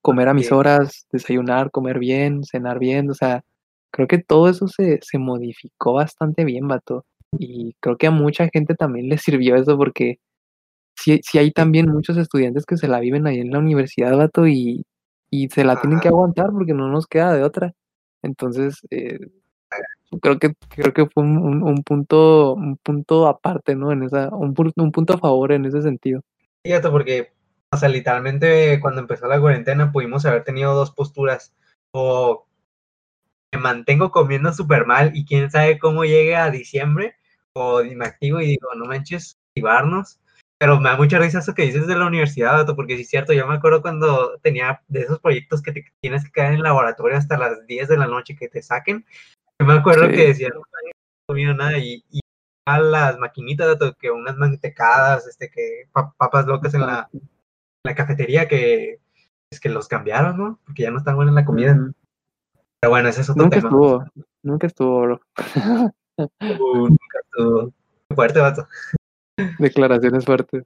comer 0.08 0.28
a 0.28 0.32
mis 0.32 0.50
horas, 0.52 1.06
desayunar, 1.12 1.70
comer 1.70 1.98
bien, 1.98 2.42
cenar 2.42 2.78
bien, 2.78 3.10
o 3.10 3.14
sea, 3.14 3.44
creo 3.90 4.08
que 4.08 4.16
todo 4.16 4.48
eso 4.48 4.66
se, 4.66 5.00
se 5.02 5.18
modificó 5.18 5.92
bastante 5.92 6.46
bien, 6.46 6.66
vato. 6.66 7.04
Y 7.38 7.74
creo 7.78 7.98
que 7.98 8.06
a 8.06 8.10
mucha 8.10 8.48
gente 8.50 8.74
también 8.74 9.10
le 9.10 9.18
sirvió 9.18 9.56
eso 9.56 9.76
porque 9.76 10.18
sí, 10.96 11.20
sí 11.22 11.36
hay 11.36 11.50
también 11.50 11.90
muchos 11.90 12.16
estudiantes 12.16 12.64
que 12.64 12.78
se 12.78 12.88
la 12.88 13.00
viven 13.00 13.26
ahí 13.26 13.40
en 13.40 13.50
la 13.50 13.58
universidad, 13.58 14.16
vato, 14.16 14.46
y, 14.46 14.86
y 15.28 15.50
se 15.50 15.62
la 15.62 15.78
tienen 15.78 16.00
que 16.00 16.08
aguantar 16.08 16.52
porque 16.52 16.72
no 16.72 16.88
nos 16.88 17.06
queda 17.06 17.34
de 17.34 17.42
otra. 17.42 17.74
Entonces, 18.22 18.80
eh, 18.90 19.18
creo 20.22 20.38
que 20.38 20.54
creo 20.70 20.94
que 20.94 21.04
fue 21.04 21.22
un, 21.22 21.62
un, 21.62 21.82
punto 21.82 22.54
un 22.54 22.78
punto 22.78 23.26
aparte, 23.28 23.76
¿no? 23.76 23.92
En 23.92 24.04
esa 24.04 24.30
un, 24.34 24.54
un 24.74 24.90
punto 24.90 25.12
a 25.12 25.18
favor 25.18 25.52
en 25.52 25.66
ese 25.66 25.82
sentido. 25.82 26.22
Fíjate 26.62 26.88
porque 26.88 27.37
o 27.70 27.76
sea, 27.76 27.88
literalmente 27.88 28.80
cuando 28.80 29.00
empezó 29.00 29.26
la 29.26 29.40
cuarentena 29.40 29.92
pudimos 29.92 30.24
haber 30.26 30.44
tenido 30.44 30.74
dos 30.74 30.90
posturas. 30.90 31.54
O 31.92 32.46
me 33.52 33.60
mantengo 33.60 34.10
comiendo 34.10 34.52
súper 34.52 34.86
mal 34.86 35.12
y 35.14 35.24
quién 35.24 35.50
sabe 35.50 35.78
cómo 35.78 36.04
llegue 36.04 36.36
a 36.36 36.50
diciembre 36.50 37.16
o 37.54 37.82
me 37.82 38.06
activo 38.06 38.40
y 38.40 38.46
digo, 38.46 38.68
no 38.76 38.86
manches, 38.86 39.38
activarnos. 39.50 40.20
Pero 40.58 40.80
me 40.80 40.90
da 40.90 40.96
mucha 40.96 41.18
risa 41.18 41.38
eso 41.38 41.54
que 41.54 41.62
dices 41.62 41.86
de 41.86 41.94
la 41.94 42.06
universidad, 42.06 42.66
porque 42.74 42.96
sí 42.96 43.02
es 43.02 43.10
cierto, 43.10 43.32
yo 43.32 43.46
me 43.46 43.54
acuerdo 43.54 43.80
cuando 43.80 44.38
tenía 44.40 44.82
de 44.88 45.02
esos 45.02 45.20
proyectos 45.20 45.62
que 45.62 45.72
te 45.72 45.84
tienes 46.00 46.24
que 46.24 46.32
quedar 46.32 46.48
en 46.48 46.56
el 46.56 46.62
laboratorio 46.62 47.16
hasta 47.16 47.38
las 47.38 47.64
10 47.66 47.88
de 47.88 47.96
la 47.96 48.08
noche 48.08 48.34
que 48.36 48.48
te 48.48 48.60
saquen, 48.60 49.06
yo 49.60 49.66
me 49.66 49.74
acuerdo 49.74 50.08
que 50.08 50.28
decían, 50.28 50.52
no 50.54 50.62
comido 51.26 51.54
nada 51.54 51.78
y, 51.78 52.04
y 52.10 52.20
a 52.66 52.80
las 52.80 53.18
maquinitas, 53.18 53.76
que 54.00 54.10
unas 54.10 54.36
mantecadas, 54.36 55.26
este, 55.28 55.50
que 55.50 55.88
papas 55.92 56.46
locas 56.46 56.74
en 56.74 56.80
la, 56.82 57.08
la 57.84 57.94
cafetería 57.94 58.48
que 58.48 59.00
es 59.50 59.60
que 59.60 59.68
los 59.68 59.88
cambiaron, 59.88 60.36
¿no? 60.36 60.58
Porque 60.64 60.82
ya 60.82 60.90
no 60.90 60.98
están 60.98 61.16
buenas 61.16 61.32
en 61.32 61.36
la 61.36 61.44
comida. 61.44 61.76
Pero 62.80 62.90
bueno, 62.90 63.08
ese 63.08 63.22
es 63.22 63.30
otro 63.30 63.44
nunca 63.44 63.56
tema. 63.56 63.68
Estuvo, 63.68 64.04
nunca 64.42 64.66
estuvo, 64.66 65.00
bro. 65.00 65.20
Uh, 66.18 66.88
nunca 66.88 67.20
estuvo. 67.22 67.72
Fuerte, 68.12 68.40
vato. 68.40 68.66
Declaraciones 69.60 70.24
fuertes. 70.24 70.64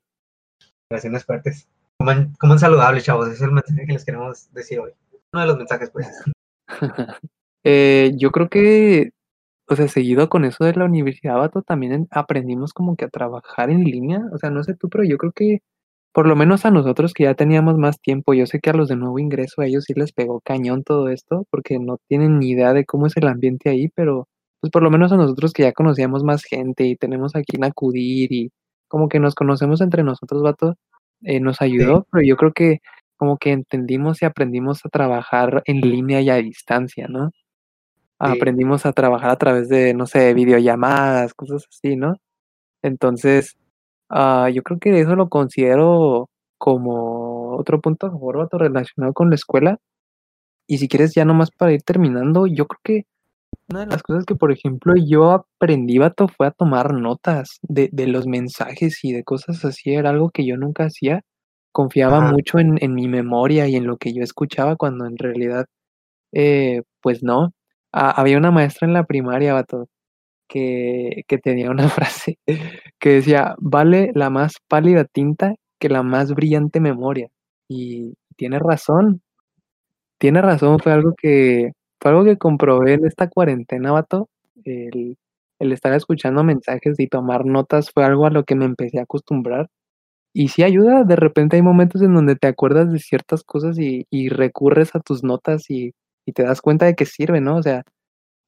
Declaraciones 0.88 1.24
fuertes. 1.26 1.68
Coman, 1.98 2.32
coman 2.40 2.58
saludable, 2.58 3.02
chavos. 3.02 3.26
Ese 3.26 3.36
es 3.36 3.42
el 3.42 3.52
mensaje 3.52 3.84
que 3.84 3.92
les 3.92 4.04
queremos 4.06 4.50
decir 4.54 4.80
hoy. 4.80 4.92
Uno 5.34 5.42
de 5.42 5.46
los 5.46 5.58
mensajes, 5.58 5.90
pues. 5.90 6.08
Eh, 7.64 8.14
yo 8.16 8.32
creo 8.32 8.48
que, 8.48 9.12
o 9.68 9.76
sea, 9.76 9.86
seguido 9.86 10.28
con 10.28 10.44
eso 10.44 10.64
de 10.64 10.74
la 10.74 10.84
universidad, 10.84 11.36
vato, 11.36 11.62
también 11.62 12.08
aprendimos 12.10 12.72
como 12.72 12.96
que 12.96 13.04
a 13.04 13.08
trabajar 13.08 13.70
en 13.70 13.84
línea. 13.84 14.22
O 14.32 14.38
sea, 14.38 14.50
no 14.50 14.64
sé 14.64 14.74
tú, 14.74 14.88
pero 14.88 15.04
yo 15.04 15.16
creo 15.16 15.30
que 15.30 15.62
por 16.12 16.26
lo 16.26 16.36
menos 16.36 16.64
a 16.66 16.70
nosotros 16.70 17.14
que 17.14 17.24
ya 17.24 17.34
teníamos 17.34 17.78
más 17.78 18.00
tiempo, 18.00 18.34
yo 18.34 18.46
sé 18.46 18.60
que 18.60 18.70
a 18.70 18.74
los 18.74 18.88
de 18.88 18.96
nuevo 18.96 19.18
ingreso 19.18 19.62
a 19.62 19.66
ellos 19.66 19.84
sí 19.84 19.94
les 19.96 20.12
pegó 20.12 20.40
cañón 20.40 20.84
todo 20.84 21.08
esto, 21.08 21.46
porque 21.50 21.78
no 21.78 21.98
tienen 22.08 22.38
ni 22.38 22.50
idea 22.50 22.74
de 22.74 22.84
cómo 22.84 23.06
es 23.06 23.16
el 23.16 23.26
ambiente 23.28 23.70
ahí, 23.70 23.88
pero 23.94 24.28
pues 24.60 24.70
por 24.70 24.82
lo 24.82 24.90
menos 24.90 25.12
a 25.12 25.16
nosotros 25.16 25.52
que 25.52 25.64
ya 25.64 25.72
conocíamos 25.72 26.22
más 26.22 26.44
gente 26.44 26.84
y 26.86 26.96
tenemos 26.96 27.34
a 27.34 27.42
quien 27.42 27.64
acudir 27.64 28.32
y 28.32 28.50
como 28.88 29.08
que 29.08 29.20
nos 29.20 29.34
conocemos 29.34 29.80
entre 29.80 30.04
nosotros, 30.04 30.42
vato, 30.42 30.76
eh, 31.22 31.40
nos 31.40 31.62
ayudó, 31.62 32.06
pero 32.12 32.24
yo 32.24 32.36
creo 32.36 32.52
que 32.52 32.80
como 33.16 33.38
que 33.38 33.52
entendimos 33.52 34.20
y 34.22 34.26
aprendimos 34.26 34.84
a 34.84 34.88
trabajar 34.90 35.62
en 35.66 35.80
línea 35.80 36.20
y 36.20 36.30
a 36.30 36.36
distancia, 36.36 37.06
¿no? 37.08 37.30
Aprendimos 38.18 38.86
a 38.86 38.92
trabajar 38.92 39.30
a 39.30 39.36
través 39.36 39.68
de, 39.68 39.94
no 39.94 40.06
sé, 40.06 40.34
videollamadas, 40.34 41.34
cosas 41.34 41.66
así, 41.68 41.96
¿no? 41.96 42.18
Entonces, 42.82 43.56
uh, 44.12 44.48
yo 44.48 44.62
creo 44.62 44.78
que 44.78 45.00
eso 45.00 45.16
lo 45.16 45.28
considero 45.28 46.28
como 46.58 47.56
otro 47.56 47.80
punto 47.80 48.06
a 48.06 48.10
favor, 48.10 48.38
vato, 48.38 48.58
relacionado 48.58 49.12
con 49.12 49.30
la 49.30 49.36
escuela. 49.36 49.78
Y 50.68 50.78
si 50.78 50.88
quieres, 50.88 51.14
ya 51.14 51.24
nomás 51.24 51.50
para 51.50 51.72
ir 51.72 51.82
terminando, 51.82 52.46
yo 52.46 52.66
creo 52.66 52.80
que 52.84 53.06
una 53.68 53.80
de 53.80 53.86
las 53.86 54.02
cosas 54.02 54.24
que, 54.24 54.34
por 54.34 54.52
ejemplo, 54.52 54.94
yo 54.96 55.30
aprendí, 55.30 55.98
vato, 55.98 56.28
fue 56.28 56.46
a 56.46 56.50
tomar 56.50 56.94
notas 56.94 57.58
de, 57.62 57.88
de 57.92 58.06
los 58.06 58.26
mensajes 58.26 59.02
y 59.04 59.12
de 59.12 59.24
cosas 59.24 59.64
así. 59.64 59.94
Era 59.94 60.10
algo 60.10 60.30
que 60.30 60.46
yo 60.46 60.56
nunca 60.56 60.84
hacía. 60.84 61.22
Confiaba 61.72 62.18
Ajá. 62.18 62.32
mucho 62.32 62.58
en, 62.58 62.78
en 62.82 62.94
mi 62.94 63.08
memoria 63.08 63.66
y 63.66 63.76
en 63.76 63.86
lo 63.86 63.96
que 63.96 64.12
yo 64.12 64.22
escuchaba 64.22 64.76
cuando 64.76 65.06
en 65.06 65.16
realidad, 65.16 65.66
eh, 66.32 66.82
pues 67.00 67.22
no. 67.22 67.52
Ah, 67.92 68.10
había 68.10 68.38
una 68.38 68.50
maestra 68.50 68.86
en 68.86 68.94
la 68.94 69.04
primaria, 69.04 69.54
vato, 69.54 69.88
que, 70.52 71.38
tenía 71.42 71.70
una 71.70 71.88
frase 71.88 72.38
que 72.98 73.10
decía, 73.10 73.54
vale 73.58 74.12
la 74.14 74.30
más 74.30 74.54
pálida 74.68 75.04
tinta 75.04 75.54
que 75.78 75.88
la 75.88 76.02
más 76.02 76.32
brillante 76.34 76.80
memoria. 76.80 77.28
Y 77.68 78.14
tiene 78.36 78.58
razón, 78.58 79.22
tiene 80.18 80.42
razón, 80.42 80.78
fue 80.80 80.92
algo 80.92 81.14
que, 81.16 81.72
fue 82.00 82.10
algo 82.12 82.24
que 82.24 82.38
comprobé 82.38 82.94
en 82.94 83.06
esta 83.06 83.28
cuarentena, 83.28 83.92
vato. 83.92 84.28
El, 84.64 85.16
el 85.58 85.72
estar 85.72 85.92
escuchando 85.94 86.44
mensajes 86.44 86.98
y 87.00 87.08
tomar 87.08 87.46
notas 87.46 87.90
fue 87.92 88.04
algo 88.04 88.26
a 88.26 88.30
lo 88.30 88.44
que 88.44 88.54
me 88.54 88.66
empecé 88.66 88.98
a 88.98 89.04
acostumbrar. 89.04 89.68
Y 90.34 90.48
sí 90.48 90.62
ayuda, 90.62 91.04
de 91.04 91.16
repente 91.16 91.56
hay 91.56 91.62
momentos 91.62 92.02
en 92.02 92.14
donde 92.14 92.36
te 92.36 92.48
acuerdas 92.48 92.92
de 92.92 92.98
ciertas 92.98 93.44
cosas 93.44 93.78
y, 93.78 94.06
y 94.10 94.28
recurres 94.30 94.94
a 94.94 95.00
tus 95.00 95.24
notas 95.24 95.70
y, 95.70 95.94
y, 96.26 96.32
te 96.32 96.42
das 96.44 96.62
cuenta 96.62 96.86
de 96.86 96.94
que 96.94 97.06
sirve, 97.06 97.40
¿no? 97.40 97.56
O 97.58 97.62
sea, 97.62 97.84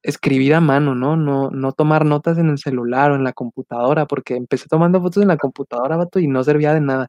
escribir 0.05 0.55
a 0.55 0.61
mano, 0.61 0.95
¿no? 0.95 1.17
¿no? 1.17 1.51
No 1.51 1.73
tomar 1.73 2.05
notas 2.05 2.39
en 2.39 2.51
el 2.51 2.59
celular 2.59 3.11
o 3.11 3.17
en 3.17 3.25
la 3.25 3.33
computadora, 3.33 4.07
porque 4.07 4.37
empecé 4.37 4.69
tomando 4.69 5.01
fotos 5.01 5.23
en 5.23 5.29
la 5.29 5.39
computadora, 5.39 5.97
vato, 5.97 6.21
y 6.21 6.29
no 6.29 6.45
servía 6.45 6.75
de 6.75 6.81
nada. 6.81 7.09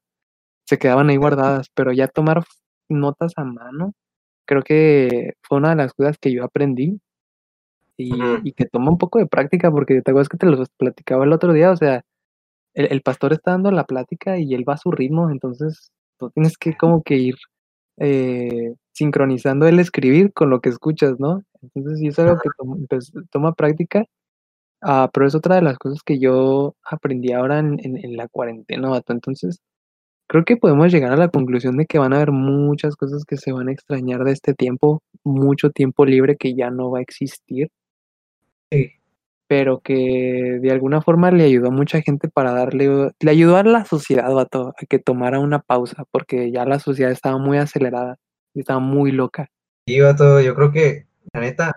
Se 0.65 0.79
quedaban 0.79 1.10
ahí 1.10 1.17
guardadas, 1.17 1.69
pero 1.75 1.91
ya 1.93 2.08
tomar 2.08 2.43
notas 2.89 3.34
a 3.38 3.43
mano, 3.45 3.93
creo 4.45 4.63
que 4.63 5.34
fue 5.43 5.58
una 5.60 5.71
de 5.71 5.75
las 5.77 5.93
cosas 5.93 6.17
que 6.19 6.34
yo 6.34 6.43
aprendí 6.45 6.99
y, 7.97 8.13
y 8.43 8.53
que 8.53 8.65
toma 8.65 8.91
un 8.91 8.97
poco 8.97 9.19
de 9.19 9.27
práctica, 9.27 9.71
porque 9.71 10.01
te 10.01 10.12
acuerdas 10.12 10.29
que 10.29 10.38
te 10.38 10.47
lo 10.47 10.63
platicaba 10.77 11.25
el 11.25 11.34
otro 11.34 11.53
día, 11.53 11.71
o 11.71 11.77
sea, 11.77 12.03
el, 12.73 12.88
el, 12.91 13.01
pastor 13.01 13.34
está 13.34 13.51
dando 13.51 13.71
la 13.71 13.86
plática 13.86 14.38
y 14.39 14.53
él 14.55 14.65
va 14.67 14.75
a 14.75 14.77
su 14.77 14.91
ritmo, 14.91 15.31
entonces 15.31 15.91
tú 16.19 16.29
tienes 16.31 16.58
que 16.58 16.77
como 16.77 17.03
que 17.03 17.15
ir 17.17 17.36
eh, 17.97 18.75
sincronizando 18.93 19.67
el 19.67 19.79
escribir 19.79 20.34
con 20.34 20.49
lo 20.49 20.62
que 20.62 20.69
escuchas, 20.69 21.19
¿no? 21.19 21.43
Entonces 21.62 21.99
sí 21.99 22.08
es 22.08 22.19
algo 22.19 22.38
que 22.39 22.49
toma, 22.58 22.77
pues, 22.89 23.12
toma 23.31 23.53
práctica, 23.53 24.05
uh, 24.84 25.08
pero 25.13 25.27
es 25.27 25.36
otra 25.36 25.55
de 25.55 25.62
las 25.62 25.77
cosas 25.77 26.01
que 26.03 26.19
yo 26.19 26.75
aprendí 26.84 27.34
ahora 27.34 27.60
en, 27.60 27.79
en, 27.84 27.97
en 27.97 28.17
la 28.17 28.27
cuarentena, 28.27 28.89
vato. 28.89 29.13
Entonces 29.13 29.60
creo 30.27 30.45
que 30.45 30.58
podemos 30.58 30.91
llegar 30.91 31.12
a 31.13 31.17
la 31.17 31.29
conclusión 31.29 31.77
de 31.77 31.86
que 31.86 31.99
van 31.99 32.13
a 32.13 32.17
haber 32.17 32.31
muchas 32.31 32.95
cosas 32.95 33.25
que 33.25 33.38
se 33.38 33.51
van 33.51 33.69
a 33.69 33.73
extrañar 33.73 34.23
de 34.23 34.31
este 34.31 34.53
tiempo, 34.53 35.01
mucho 35.23 35.71
tiempo 35.71 36.05
libre 36.05 36.38
que 36.38 36.55
ya 36.55 36.69
no 36.71 36.91
va 36.91 36.99
a 36.99 37.03
existir. 37.03 37.69
Sí 38.71 38.91
pero 39.47 39.79
que 39.79 40.60
de 40.62 40.71
alguna 40.71 41.01
forma 41.01 41.31
le 41.31 41.43
ayudó 41.43 41.67
a 41.67 41.71
mucha 41.71 42.01
gente 42.01 42.29
para 42.29 42.51
darle, 42.51 43.12
le 43.19 43.31
ayudó 43.31 43.58
a 43.58 43.63
la 43.63 43.86
sociedad, 43.86 44.31
vato, 44.34 44.69
a 44.69 44.86
que 44.86 44.99
tomara 44.99 45.39
una 45.39 45.60
pausa, 45.60 46.03
porque 46.12 46.51
ya 46.51 46.65
la 46.65 46.79
sociedad 46.79 47.12
estaba 47.12 47.38
muy 47.38 47.58
acelerada 47.58 48.17
y 48.53 48.62
estaba 48.62 48.79
muy 48.79 49.12
loca. 49.12 49.49
Sí, 49.88 49.99
vato, 49.99 50.41
yo 50.41 50.55
creo 50.55 50.71
que, 50.71 51.08
la 51.34 51.41
neta, 51.41 51.73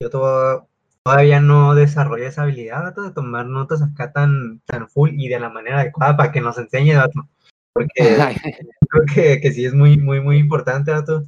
yo 0.00 0.10
todavía 0.10 1.40
no 1.40 1.74
desarrollé 1.74 2.26
esa 2.26 2.42
habilidad, 2.42 2.82
vato, 2.82 3.02
de 3.02 3.10
tomar 3.10 3.46
notas 3.46 3.82
acá 3.82 4.12
tan, 4.12 4.60
tan 4.60 4.88
full 4.88 5.10
y 5.14 5.28
de 5.28 5.40
la 5.40 5.50
manera 5.50 5.80
adecuada 5.80 6.16
para 6.16 6.30
que 6.30 6.40
nos 6.40 6.56
enseñe, 6.58 6.94
vato, 6.94 7.28
porque 7.72 7.92
creo 8.90 9.04
que, 9.12 9.40
que 9.40 9.52
sí 9.52 9.64
es 9.64 9.74
muy, 9.74 9.98
muy, 9.98 10.20
muy 10.20 10.38
importante, 10.38 10.92
vato. 10.92 11.24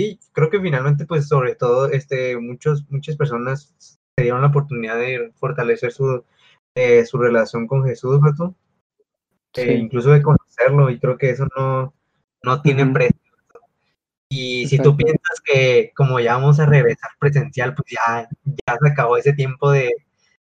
Y 0.00 0.20
creo 0.32 0.48
que 0.48 0.60
finalmente, 0.60 1.04
pues, 1.06 1.26
sobre 1.28 1.54
todo, 1.56 1.90
este, 1.90 2.38
muchos, 2.38 2.88
muchas 2.88 3.16
personas 3.16 3.97
se 4.18 4.24
dieron 4.24 4.42
la 4.42 4.48
oportunidad 4.48 4.98
de 4.98 5.32
fortalecer 5.36 5.92
su, 5.92 6.24
eh, 6.74 7.04
su 7.04 7.18
relación 7.18 7.68
con 7.68 7.84
Jesús, 7.84 8.20
¿verdad? 8.20 8.50
Sí. 9.54 9.60
Eh, 9.60 9.74
incluso 9.74 10.10
de 10.10 10.22
conocerlo, 10.22 10.90
y 10.90 10.98
creo 10.98 11.16
que 11.16 11.30
eso 11.30 11.46
no, 11.56 11.94
no 12.42 12.62
tiene 12.62 12.84
precio. 12.86 13.16
Y 14.28 14.66
si 14.66 14.78
tú 14.78 14.96
piensas 14.96 15.40
que 15.44 15.92
como 15.94 16.18
ya 16.18 16.34
vamos 16.34 16.58
a 16.58 16.66
regresar 16.66 17.10
presencial, 17.20 17.74
pues 17.76 17.92
ya, 17.92 18.28
ya 18.44 18.76
se 18.82 18.88
acabó 18.88 19.16
ese 19.16 19.32
tiempo 19.34 19.70
de, 19.70 19.94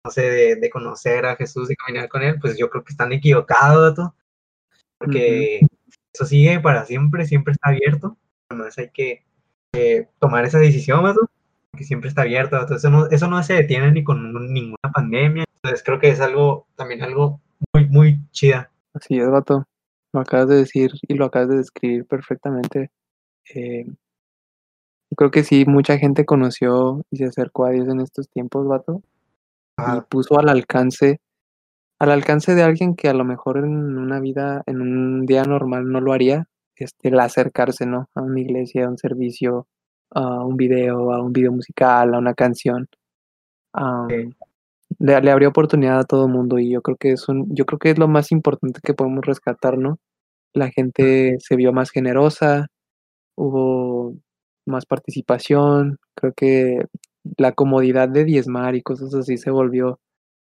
no 0.05 0.11
sé, 0.11 0.55
de, 0.55 0.69
conocer 0.69 1.25
a 1.25 1.35
Jesús 1.35 1.69
y 1.69 1.75
caminar 1.75 2.07
con 2.07 2.23
él, 2.23 2.39
pues 2.39 2.57
yo 2.57 2.69
creo 2.69 2.85
que 2.85 2.93
están 2.93 3.11
equivocados, 3.11 3.95
¿tú? 3.95 4.13
porque 4.97 5.59
eso 6.13 6.25
sigue 6.25 6.59
para 6.61 6.85
siempre, 6.85 7.27
siempre 7.27 7.51
está 7.51 7.69
abierto. 7.69 8.17
Además 8.49 8.77
hay 8.77 8.89
que 8.91 9.25
tomar 10.19 10.45
esa 10.45 10.57
decisión, 10.57 11.03
¿tú? 11.13 11.29
Que 11.77 11.85
siempre 11.85 12.09
está 12.09 12.23
abierto. 12.23 12.57
Eso 12.75 12.89
no, 12.89 13.07
eso 13.07 13.27
no 13.29 13.41
se 13.43 13.53
detiene 13.53 13.91
ni 13.91 14.03
con 14.03 14.33
ninguna 14.53 14.91
pandemia. 14.93 15.45
Entonces 15.63 15.83
creo 15.85 15.99
que 15.99 16.09
es 16.09 16.19
algo, 16.19 16.67
también 16.75 17.01
algo 17.01 17.41
muy, 17.73 17.87
muy 17.87 18.19
chida. 18.31 18.71
Así 18.93 19.17
es, 19.17 19.29
vato. 19.29 19.65
Lo 20.13 20.21
acabas 20.21 20.49
de 20.49 20.55
decir 20.55 20.91
y 21.07 21.13
lo 21.13 21.25
acabas 21.25 21.49
de 21.49 21.57
describir 21.57 22.05
perfectamente. 22.05 22.91
Eh, 23.53 23.85
creo 25.15 25.31
que 25.31 25.43
sí, 25.43 25.65
mucha 25.65 25.97
gente 25.97 26.25
conoció 26.25 27.03
y 27.11 27.17
se 27.17 27.25
acercó 27.25 27.65
a 27.65 27.71
Dios 27.71 27.87
en 27.87 28.01
estos 28.01 28.29
tiempos, 28.29 28.67
vato. 28.67 29.01
Y 29.77 30.01
puso 30.09 30.39
al 30.39 30.49
alcance, 30.49 31.21
al 31.99 32.11
alcance 32.11 32.55
de 32.55 32.63
alguien 32.63 32.95
que 32.95 33.09
a 33.09 33.13
lo 33.13 33.23
mejor 33.23 33.59
en 33.59 33.97
una 33.97 34.19
vida, 34.19 34.63
en 34.65 34.81
un 34.81 35.25
día 35.25 35.43
normal 35.43 35.91
no 35.91 36.01
lo 36.01 36.13
haría, 36.13 36.47
este, 36.75 37.09
el 37.09 37.19
acercarse, 37.19 37.85
¿no? 37.85 38.09
A 38.15 38.21
una 38.21 38.39
iglesia, 38.39 38.85
a 38.85 38.89
un 38.89 38.97
servicio, 38.97 39.67
a 40.11 40.43
un 40.45 40.57
video, 40.57 41.13
a 41.13 41.21
un 41.21 41.33
video 41.33 41.51
musical, 41.51 42.13
a 42.13 42.19
una 42.19 42.33
canción. 42.33 42.87
le, 44.99 45.21
le, 45.21 45.31
abrió 45.31 45.49
oportunidad 45.49 45.99
a 45.99 46.03
todo 46.05 46.25
el 46.25 46.31
mundo 46.31 46.59
y 46.59 46.71
yo 46.71 46.81
creo 46.81 46.97
que 46.97 47.11
es 47.11 47.27
un, 47.29 47.47
yo 47.55 47.65
creo 47.65 47.79
que 47.79 47.91
es 47.91 47.99
lo 47.99 48.07
más 48.07 48.31
importante 48.31 48.79
que 48.83 48.93
podemos 48.93 49.25
rescatar, 49.25 49.77
¿no? 49.77 49.99
La 50.53 50.69
gente 50.71 51.37
se 51.39 51.55
vio 51.55 51.73
más 51.73 51.91
generosa, 51.91 52.67
hubo 53.35 54.15
más 54.65 54.85
participación, 54.85 55.99
creo 56.15 56.33
que 56.33 56.85
la 57.37 57.53
comodidad 57.53 58.09
de 58.09 58.25
diezmar 58.25 58.75
y 58.75 58.81
cosas 58.81 59.13
así 59.15 59.37
se 59.37 59.51
volvió 59.51 59.99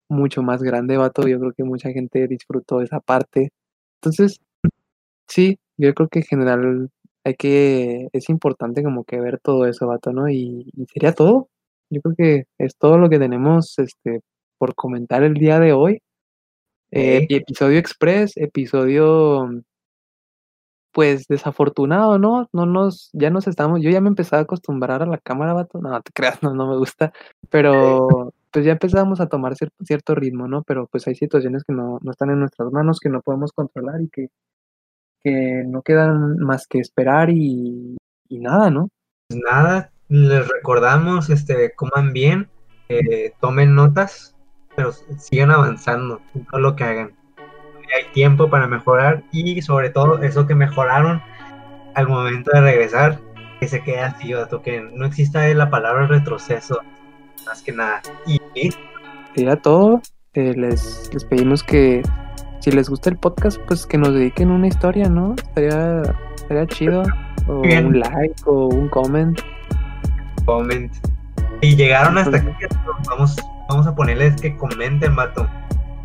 mucho 0.10 0.44
más 0.44 0.64
grande, 0.64 0.98
vato. 0.98 1.28
Yo 1.28 1.40
creo 1.40 1.54
que 1.54 1.64
mucha 1.64 1.92
gente 1.92 2.28
disfrutó 2.28 2.82
esa 2.82 3.00
parte. 3.00 3.52
Entonces, 4.02 4.40
sí, 5.28 5.60
yo 5.78 5.94
creo 5.94 6.10
que 6.10 6.20
en 6.20 6.26
general 6.26 6.90
hay 7.24 7.36
que, 7.36 8.10
es 8.14 8.30
importante 8.30 8.84
como 8.84 9.04
que 9.06 9.20
ver 9.20 9.40
todo 9.40 9.66
eso, 9.66 9.88
vato, 9.88 10.12
¿no? 10.12 10.30
Y, 10.30 10.72
sería 10.94 11.14
todo. 11.14 11.50
Yo 11.90 12.02
creo 12.02 12.16
que 12.16 12.46
es 12.58 12.76
todo 12.78 12.98
lo 12.98 13.10
que 13.10 13.20
tenemos 13.20 13.78
este, 13.80 14.22
por 14.58 14.76
comentar 14.76 15.24
el 15.24 15.36
día 15.36 15.60
de 15.60 15.74
hoy. 15.74 16.02
Eh, 16.92 17.26
episodio 17.30 17.80
express, 17.80 18.38
episodio 18.38 19.50
pues 20.94 21.28
desafortunado, 21.28 22.20
¿no? 22.20 22.48
No 22.54 22.66
nos, 22.68 23.10
ya 23.14 23.32
nos 23.32 23.48
estamos, 23.48 23.82
yo 23.82 23.90
ya 23.90 24.00
me 24.00 24.10
empezaba 24.10 24.42
a 24.42 24.44
acostumbrar 24.44 25.02
a 25.02 25.08
la 25.08 25.18
cámara, 25.18 25.54
vato. 25.54 25.80
No, 25.80 26.00
te 26.02 26.12
creas, 26.14 26.42
no, 26.44 26.54
no 26.54 26.68
me 26.68 26.78
gusta. 26.78 27.12
Pero 27.50 28.34
pues 28.52 28.66
ya 28.66 28.74
empezamos 28.74 29.20
a 29.20 29.28
tomar 29.28 29.56
cierto, 29.56 30.16
ritmo, 30.16 30.48
¿no? 30.48 30.64
Pero 30.64 30.88
pues 30.88 31.08
hay 31.08 31.16
situaciones 31.16 31.64
que 31.64 31.74
no, 31.74 32.00
no 32.04 32.12
están 32.12 32.30
en 32.30 32.40
nuestras 32.40 32.72
manos, 32.72 33.00
que 33.00 33.10
no 33.10 33.22
podemos 33.22 33.52
controlar 33.52 34.02
y 34.02 34.10
que 34.10 34.28
que 35.24 35.64
no 35.66 35.82
quedan 35.82 36.38
más 36.38 36.68
que 36.68 36.80
esperar 36.80 37.30
y, 37.30 37.98
nada, 38.30 38.70
¿no? 38.70 38.90
Pues 39.30 39.40
nada, 39.50 39.92
les 40.10 40.48
recordamos, 40.48 41.30
este, 41.30 41.74
coman 41.76 42.14
bien, 42.14 42.50
eh, 42.90 43.34
tomen 43.40 43.76
notas, 43.76 44.36
pero 44.76 44.92
sigan 44.92 45.52
avanzando 45.52 46.20
en 46.34 46.46
todo 46.46 46.60
lo 46.60 46.76
que 46.76 46.84
hagan. 46.84 47.12
Hay 47.96 48.12
tiempo 48.12 48.50
para 48.50 48.68
mejorar 48.68 49.24
y 49.32 49.62
sobre 49.62 49.92
todo 49.92 50.24
eso 50.24 50.48
que 50.48 50.56
mejoraron 50.56 51.22
al 51.94 52.08
momento 52.08 52.50
de 52.52 52.62
regresar, 52.62 53.20
que 53.60 53.68
se 53.68 53.84
quede 53.84 54.00
así, 54.00 54.34
que 54.64 54.82
no 54.82 55.06
exista 55.06 55.48
la 55.54 55.70
palabra 55.70 56.08
retroceso, 56.08 56.80
más 57.46 57.62
que 57.62 57.72
nada. 57.72 58.02
Y, 58.26 58.40
Sería 59.36 59.56
todo. 59.58 60.02
Eh, 60.34 60.54
les, 60.56 61.12
les 61.14 61.24
pedimos 61.26 61.62
que 61.62 62.02
si 62.64 62.72
les 62.72 62.90
gusta 62.90 63.10
el 63.10 63.18
podcast, 63.18 63.60
pues 63.68 63.86
que 63.86 63.98
nos 63.98 64.14
dediquen 64.14 64.50
una 64.50 64.68
historia, 64.68 65.10
¿no? 65.10 65.36
Estaría, 65.36 66.02
estaría 66.34 66.66
chido. 66.68 67.04
O 67.50 67.60
un 67.60 68.00
like 68.00 68.42
o 68.46 68.68
un 68.68 68.88
comment. 68.88 69.38
Comment. 70.46 70.90
Y 71.60 71.76
llegaron 71.76 72.18
hasta 72.18 72.38
aquí, 72.38 72.48
vamos, 73.10 73.36
vamos 73.68 73.86
a 73.86 73.94
ponerles 73.94 74.40
que 74.40 74.56
comenten, 74.56 75.14
vato. 75.14 75.46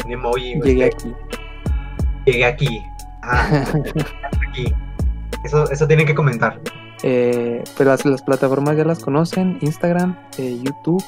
Un 0.05 0.11
emoji. 0.11 0.61
Llegué 0.61 0.87
aquí. 0.87 1.15
Llegué 2.27 2.45
aquí. 2.45 2.83
Ah, 3.23 3.65
aquí. 4.49 4.75
Eso, 5.45 5.71
eso 5.71 5.87
tienen 5.87 6.07
que 6.09 6.15
comentar. 6.17 6.61
Eh, 7.05 7.63
pero 7.77 7.91
las, 7.91 8.05
las, 8.05 8.23
plataformas 8.23 8.77
ya 8.77 8.85
las 8.85 8.99
conocen: 8.99 9.59
Instagram, 9.61 10.17
eh, 10.39 10.59
YouTube, 10.61 11.05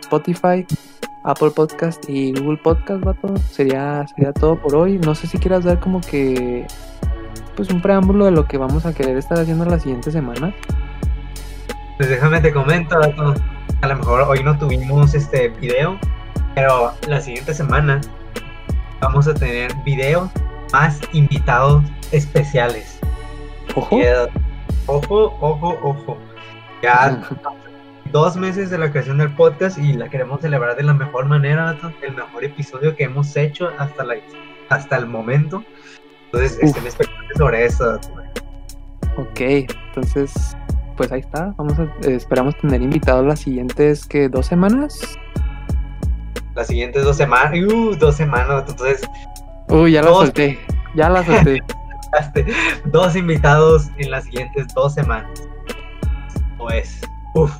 Spotify. 0.00 0.66
Apple 1.28 1.50
Podcast 1.50 2.08
y 2.08 2.32
Google 2.32 2.56
Podcast, 2.56 3.04
vato. 3.04 3.36
Sería, 3.50 4.06
sería 4.08 4.32
todo 4.32 4.56
por 4.56 4.74
hoy. 4.74 4.98
No 4.98 5.14
sé 5.14 5.26
si 5.26 5.38
quieras 5.38 5.62
dar 5.62 5.78
como 5.78 6.00
que 6.00 6.66
pues 7.54 7.68
un 7.70 7.82
preámbulo 7.82 8.24
de 8.24 8.30
lo 8.30 8.46
que 8.46 8.56
vamos 8.56 8.86
a 8.86 8.94
querer 8.94 9.16
estar 9.18 9.38
haciendo 9.38 9.66
la 9.66 9.78
siguiente 9.78 10.10
semana. 10.10 10.54
Pues 11.98 12.08
déjame 12.08 12.40
te 12.40 12.50
comento, 12.50 12.98
vato. 12.98 13.34
A 13.82 13.88
lo 13.88 13.96
mejor 13.96 14.22
hoy 14.22 14.42
no 14.42 14.58
tuvimos 14.58 15.14
este 15.14 15.48
video, 15.48 15.98
pero 16.54 16.92
la 17.06 17.20
siguiente 17.20 17.52
semana 17.52 18.00
vamos 19.00 19.28
a 19.28 19.34
tener 19.34 19.70
video 19.84 20.30
más 20.72 20.98
invitados 21.12 21.84
especiales. 22.10 22.98
Ojo. 23.74 23.98
Ojo, 24.86 25.36
ojo, 25.40 25.78
ojo. 25.82 26.18
Ya 26.82 27.20
dos 28.12 28.36
meses 28.36 28.70
de 28.70 28.78
la 28.78 28.90
creación 28.90 29.18
del 29.18 29.34
podcast 29.34 29.78
y 29.78 29.92
la 29.92 30.08
queremos 30.08 30.40
celebrar 30.40 30.76
de 30.76 30.82
la 30.82 30.94
mejor 30.94 31.26
manera, 31.26 31.76
el 32.02 32.14
mejor 32.14 32.44
episodio 32.44 32.96
que 32.96 33.04
hemos 33.04 33.36
hecho 33.36 33.70
hasta, 33.78 34.04
la, 34.04 34.16
hasta 34.68 34.96
el 34.96 35.06
momento. 35.06 35.64
Entonces, 36.26 36.58
estén 36.62 36.84
expectantes 36.84 37.38
sobre 37.38 37.64
eso. 37.64 37.98
Ok, 39.16 39.40
entonces, 39.40 40.56
pues 40.96 41.10
ahí 41.12 41.20
está. 41.20 41.54
Vamos 41.56 41.78
a, 41.78 41.84
eh, 41.84 42.14
esperamos 42.14 42.56
tener 42.58 42.82
invitados 42.82 43.26
las 43.26 43.40
siguientes, 43.40 44.04
que 44.04 44.28
¿Dos 44.28 44.46
semanas? 44.46 45.00
Las 46.54 46.66
siguientes 46.66 47.04
dos 47.04 47.16
semanas. 47.16 47.52
Uh, 47.52 47.94
dos 47.96 48.16
semanas. 48.16 48.64
Entonces. 48.68 49.02
Uy, 49.68 49.92
ya 49.92 50.02
la 50.02 50.08
solté. 50.08 50.58
Ya 50.94 51.08
la 51.08 51.24
solté. 51.24 51.60
dos 52.86 53.16
invitados 53.16 53.88
en 53.98 54.10
las 54.10 54.24
siguientes 54.24 54.66
dos 54.74 54.94
semanas. 54.94 55.48
Pues, 56.58 57.00
uff. 57.34 57.52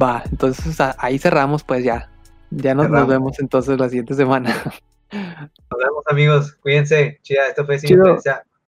Va, 0.00 0.22
entonces 0.30 0.76
ahí 0.98 1.18
cerramos 1.18 1.62
pues 1.64 1.84
ya. 1.84 2.10
Ya 2.50 2.74
nos, 2.74 2.90
vemos 3.08 3.38
entonces 3.40 3.78
la 3.78 3.88
siguiente 3.88 4.14
semana. 4.14 4.54
Nos 5.12 5.78
vemos 5.78 6.04
amigos, 6.06 6.54
cuídense. 6.54 7.18
Chida, 7.22 7.48
esto 7.48 7.64
fue 7.64 7.78
Sin 7.78 8.00